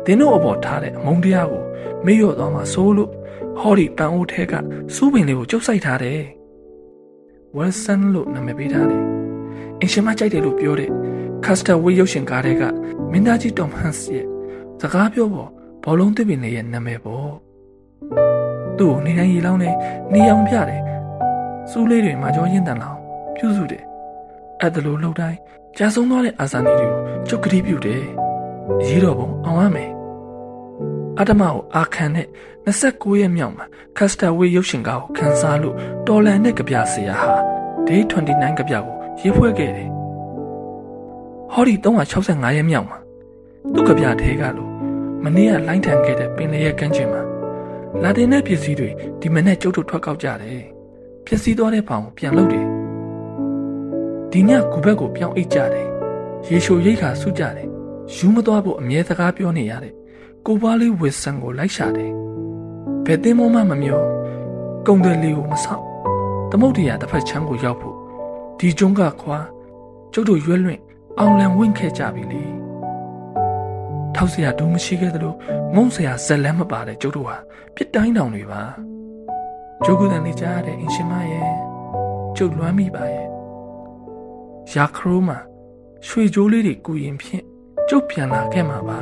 [0.04, 1.62] ဒင်းတို့အပေါ်ထားတဲ့အမုန်းတရားကို
[2.04, 3.10] မေ့လျော့သွားမှဆိုလို့
[3.58, 4.52] ဟောဒီပန်အိုးထဲက
[4.94, 6.22] စူးပင်လေးကိုကျုပ်ဆိုင်ထားတယ်
[7.56, 9.02] ဝယ်ဆန်လို့နာမည်ပေးထားတယ်
[9.80, 10.90] အင်ရှင်မကြိုက်တယ်လို့ပြောတဲ့
[11.44, 12.62] ကတ်စတာဝေးရုပ်ရှင်ကားတွေက
[13.10, 14.26] မင်းသားကြီးတော်ဟန်စ်ရဲ့
[14.80, 15.50] စကားပြောပေါ်
[15.84, 17.32] ဘောလုံးသစ်ပင်လေးရဲ့နာမည်ပေါ့
[18.78, 19.70] သူ့ကိုနေတိုင်းရေလောင်းနေ
[20.12, 20.82] နေအောင်ပြတယ်
[21.70, 22.98] စူးလေးတွေမှာကြောရင်းတန်လောင်
[23.36, 23.84] ပြုစုတယ်
[24.64, 25.38] အဲ့ဒါလိုလှုပ်တိုင်း
[25.76, 28.02] ကြာဆုံးသွားတဲ့အာဇာနည်တွေကိုကျုပ်ကတိပြုတယ်
[28.80, 29.90] အရေးတော်ပုံအောင်ရမယ်
[31.18, 32.26] အတ္တမကိုအာခံတဲ့
[32.66, 33.64] 29ရက်မြောက်မှာ
[33.98, 37.34] ကတ်စတာဝေးရုပ်ရှင်ကားကိုခန်းစားလို့တော်လန်တဲ့ကြပြဆရာဟာ
[37.86, 39.88] Day 29ကြပြကိုရေးဖွဲ့ခဲ့တယ်
[41.52, 41.74] ဟောဒီ
[42.14, 42.98] 365ရက်မြောက်မှာ
[43.72, 44.70] သူ့ကြပြထဲကလို့
[45.24, 47.22] မနေ့ကလိုင်းထန်ခဲ့တဲ့ပင်လယ်ရဲ့ကမ်းခြေမှာ
[48.02, 50.62] လာတင်တဲ့ပစ္စည်းတွေဒီမနေ့ကျုပ်တို့ထွက်ကောက်ကြတယ်
[51.26, 52.73] ပစ္စည်းသွားတဲ့ဖောင်ပြန်လုပ်တယ်
[54.34, 55.88] ဒီညကူဘက်ကိုပြောင်းအိတ်ကြတယ်
[56.48, 57.68] ရေရှိုရိတ်ခါဆုကြတယ်
[58.14, 59.94] ယူမသွားဖို့အမြဲစကားပြောနေရတယ်
[60.46, 62.12] ကိုပွားလေးဝစ်ဆန်ကိုလိုက်ရှာတယ်
[63.06, 64.02] ဘယ်တင်းမမမမျော
[64.86, 65.82] ကုံတယ်လေးကိုမဆောက်
[66.50, 67.96] သမုတ်တရားတစ်ဖက်ချမ်းကိုရောက်ဖို့
[68.58, 69.38] ဒီကျုံးကခွာ
[70.12, 70.80] ကျုပ်တို့ရွက်လွင့်
[71.18, 72.42] အောင်လံဝင့်ခဲ့ကြပြီလေ
[74.14, 75.34] ထောက်စရာဒူးမရှိခဲ့သလို
[75.74, 77.36] ငုံစရာဇက်လန်းမပါတဲ့ကျုပ်တို့ဟာ
[77.74, 78.62] ပြစ်တိုင်းတောင်တွေပါ
[79.84, 81.50] ကျုပ်ကတည်းကကြားရတဲ့အင်ရှင်မရဲ့
[82.36, 83.33] ကျုပ်လွမ်းမိပါရဲ့
[84.72, 85.38] ရာခရိုးမှာ
[86.06, 87.44] ရွှေကြိုးလေးတွေကူရင်ဖြင့်
[87.88, 89.00] ကျုပ်ပြန်လာခဲ့မှာပါ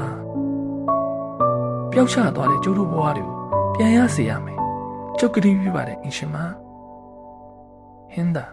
[1.91, 3.37] ပျောက်ချသွားတဲ့ကျုပ်တို့ဘဝတွေကို
[3.75, 4.59] ပြန်ရစေရမယ်
[5.19, 6.37] ကျုပ်ကတိပြုပါတယ်အင်ရှင်မ
[8.13, 8.45] ဟင်ဒါ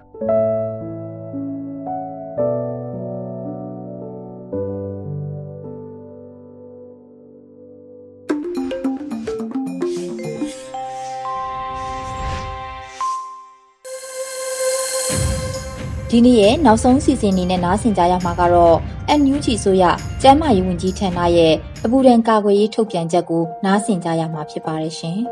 [16.13, 18.77] ဒီနေ့ရဲ့နောက်ဆုံးစီစဉ်နေနဲ့နားဆင်ကြရမှာကတော့
[19.19, 19.83] NUG ဆိုရ
[20.21, 21.53] ကျမ်းမာရေးဝန်ကြီးဌာနရဲ့
[21.85, 25.19] အပူဒဏ်ကာကွယ်ရေးထုတ်ပြန်ချက်ကိုနားဆင်ကြရမှာဖြစ်ပါတယ်ရှင်။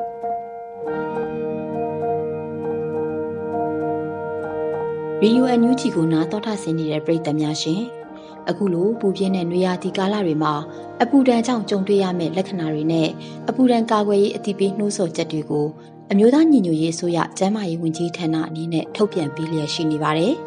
[5.22, 7.82] ရီယူ NUG ကိုနားတော်ထဆင်နေတဲ့ပရိသတ်များရှင်။
[8.50, 10.54] အခုလိုပူပြင်းတဲ့နွေရာသီကာလတွေမှာ
[11.02, 13.10] အပူဒဏ်ကြောင့်ကြုံတွေ့ရမယ့်လက္ခဏာတွေနဲ့
[13.50, 15.68] အပူဒဏ်ကာကွယ်ရေးအသိပေးနှိုးဆော်ချက်တွေကို
[16.12, 20.36] အမျိုးသားညီညွတ်ရေးအစိုးရကျန်းမာရေးဝန်ကြီးဌာနအနေနဲ့ထုတ်ပြန်ပေးလျက်ရှိနေပါတယ်။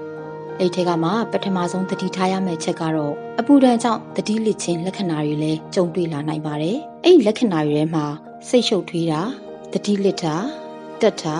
[0.60, 8.04] အဲ့ထဲကမှပထမဆုံးသတိထားရမယ့်ချက်ကတော့အပူဒဏ်ကြောင့်သတိလစ်ခြင်းလက္ခဏာတွေလည်းကြုံတွေ့လာနိုင်ပါတယ်။အဲ့ဒီလက္ခဏာတွေထဲမှာ
[8.48, 9.20] စိတ်ရှုပ်ထွေးတာ
[9.72, 10.36] သတိလစ်တာ
[11.00, 11.36] တက်တာ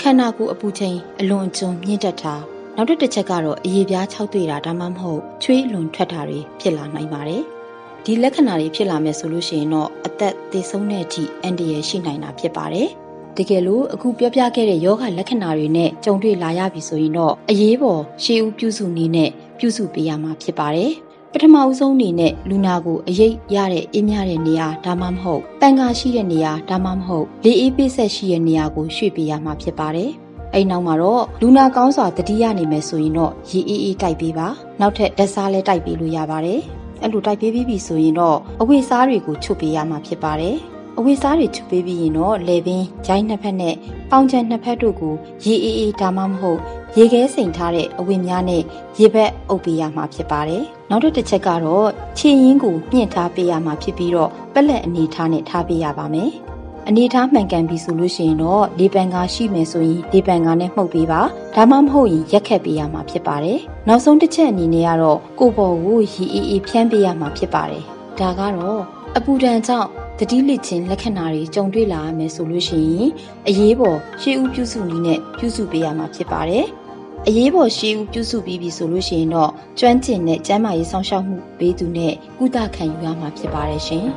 [0.00, 2.34] ခန္ဓာကိုယ်အပူချိန်အလွန်အကျွံမြင့်တက်တာ
[2.76, 7.42] နောက်တစ်တစ်ချက်ကတော့အရေပြားခြောက်တွေ့တာဒါမှမဟုတ်ချွေးလွန်ထွက်တာတွေဖြစ်လာနိုင်ပါတယ်။
[8.04, 12.88] ဒီလက္ခဏာတွေဖြစ်လာမယ်ဆိုလို့ရှိရင်တော့အသက်သေဆုံးတဲ့အထိအန္တရာယ်ရှိနိုင်တာဖြစ်ပါတယ်။
[13.38, 20.92] တကယ်လို့အခုပြောပြခဲ့တဲ့ယောဂလက္ခဏာတွေနဲ့ကြုံတွေ့လာရပြီဆိုရင်တော့အရေးပေါ်ရှေးဦးပြုစုနည်းနဲ့ပြုစုပေးရမှာဖြစ်ပါတယ်
[21.32, 30.10] ပထမဦးဆုံးအနေနဲ့လူနာကိုအရေးရတဲ့အေးမြတဲ့နေရာဒါမှမဟုတ်ပန်ကာရှိတဲ့နေရာဒါမှမဟုတ်လေအေးပေးဆက်ရှိတဲ့နေရာကိုရွှေ့ပေးရမှာဖြစ်ပါတယ်။
[30.54, 34.48] အဲ့နောက်မှာတော့လူနာကောင်းစွာတတိယနေမယ်ဆိုရင်တော့ရေအေးအေးတိုက်ပေးပါ။
[34.80, 36.60] နောက်ထပ်ဓာတ်စားလဲတိုက်ပေးလို့ရပါတယ်။
[37.02, 40.56] အဲ့လိုတိုက်ပေးပြီးပြီဆိုရင်တော့အဝိစားတွေကိုချုပ်ပေးရမှာဖြစ်ပါတယ်။
[41.00, 43.74] အဝိစားတွေချုပ်ပေးပြီးရင်တော့လေပင်ဂျိုင်းနှစ်ဖက်နဲ့
[44.10, 46.60] ပေါင်ချံနှစ်ဖက်တို့ကိုရေအေးအေးဒါမှမဟုတ်
[46.96, 48.62] ရေခဲစိန်ထားတဲ့အဝိများနဲ့
[48.98, 56.30] ရေဘက်အုပ်ပေးရမှာဖြစ်ပါတယ်။နောက်တစ်ချက်ကတော့ခြေရင်းကိုမြင့်ထားပေးရမှာဖြစ်ပြီးတော့ပက်လက်အနေထားနဲ့ထားပေးရပါမယ်။
[56.88, 61.20] အနေထားမှန်ကန်ပြီဆိုလို့ရှိရင်တော့လေပန်ကားရှိမယ်ဆိုရင်လေပန်ကားနဲ့မှုတ်ပေးပါ
[61.54, 63.58] ဒါမှမဟုတ်ရင်ရက်ခက်ပေးရမှာဖြစ်ပါတယ်
[63.88, 67.84] နောက်ဆုံးတစ်ချက်အနေနဲ့ကတော့ကိုပေါ်ကိုရီအေးအေးဖြန်းပေးရမှာဖြစ်ပါတယ်
[68.18, 68.82] ဒါကတော့
[69.16, 69.88] အပူဒဏ်ကြောင့်
[70.20, 73.08] တတိလစ်ခြင်းလက္ခဏာတွေကြုံတွေ့လာရမယ်ဆိုလို့ရှိရင်
[73.48, 76.66] အရေးပေါ်ရှေးဦးပြုစုနည်းနဲ့ပြုစုပေးရမှာဖြစ်ပါတယ်။
[77.28, 84.04] အရေးပေါ်ရှေးဦးပြုစုပြီးပြီဆိုလို့ရှိရင်တော့ကျွမ်းကျင်တဲ့ကျန်းမာရေးစောင့်ရှောက်မှုပေးသူနဲ့ကုသခံယူရမှာဖြစ်ပါတယ်ရှင်။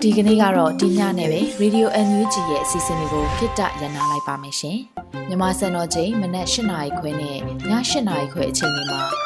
[0.00, 4.78] ဒီကနေ့ကတော့ဒီညနဲ့ပဲ Radio NUG ရဲ့အစီအစဉ်လေးကိုခਿੱတရနာလိုက်ပါမယ်ရှင်။
[5.28, 7.38] မြမစံတော်ချိန်မနက်၈နာရီခွဲနဲ့ည
[7.70, 7.72] ၈
[8.08, 9.25] နာရီခွဲအချိန်တွေမှာ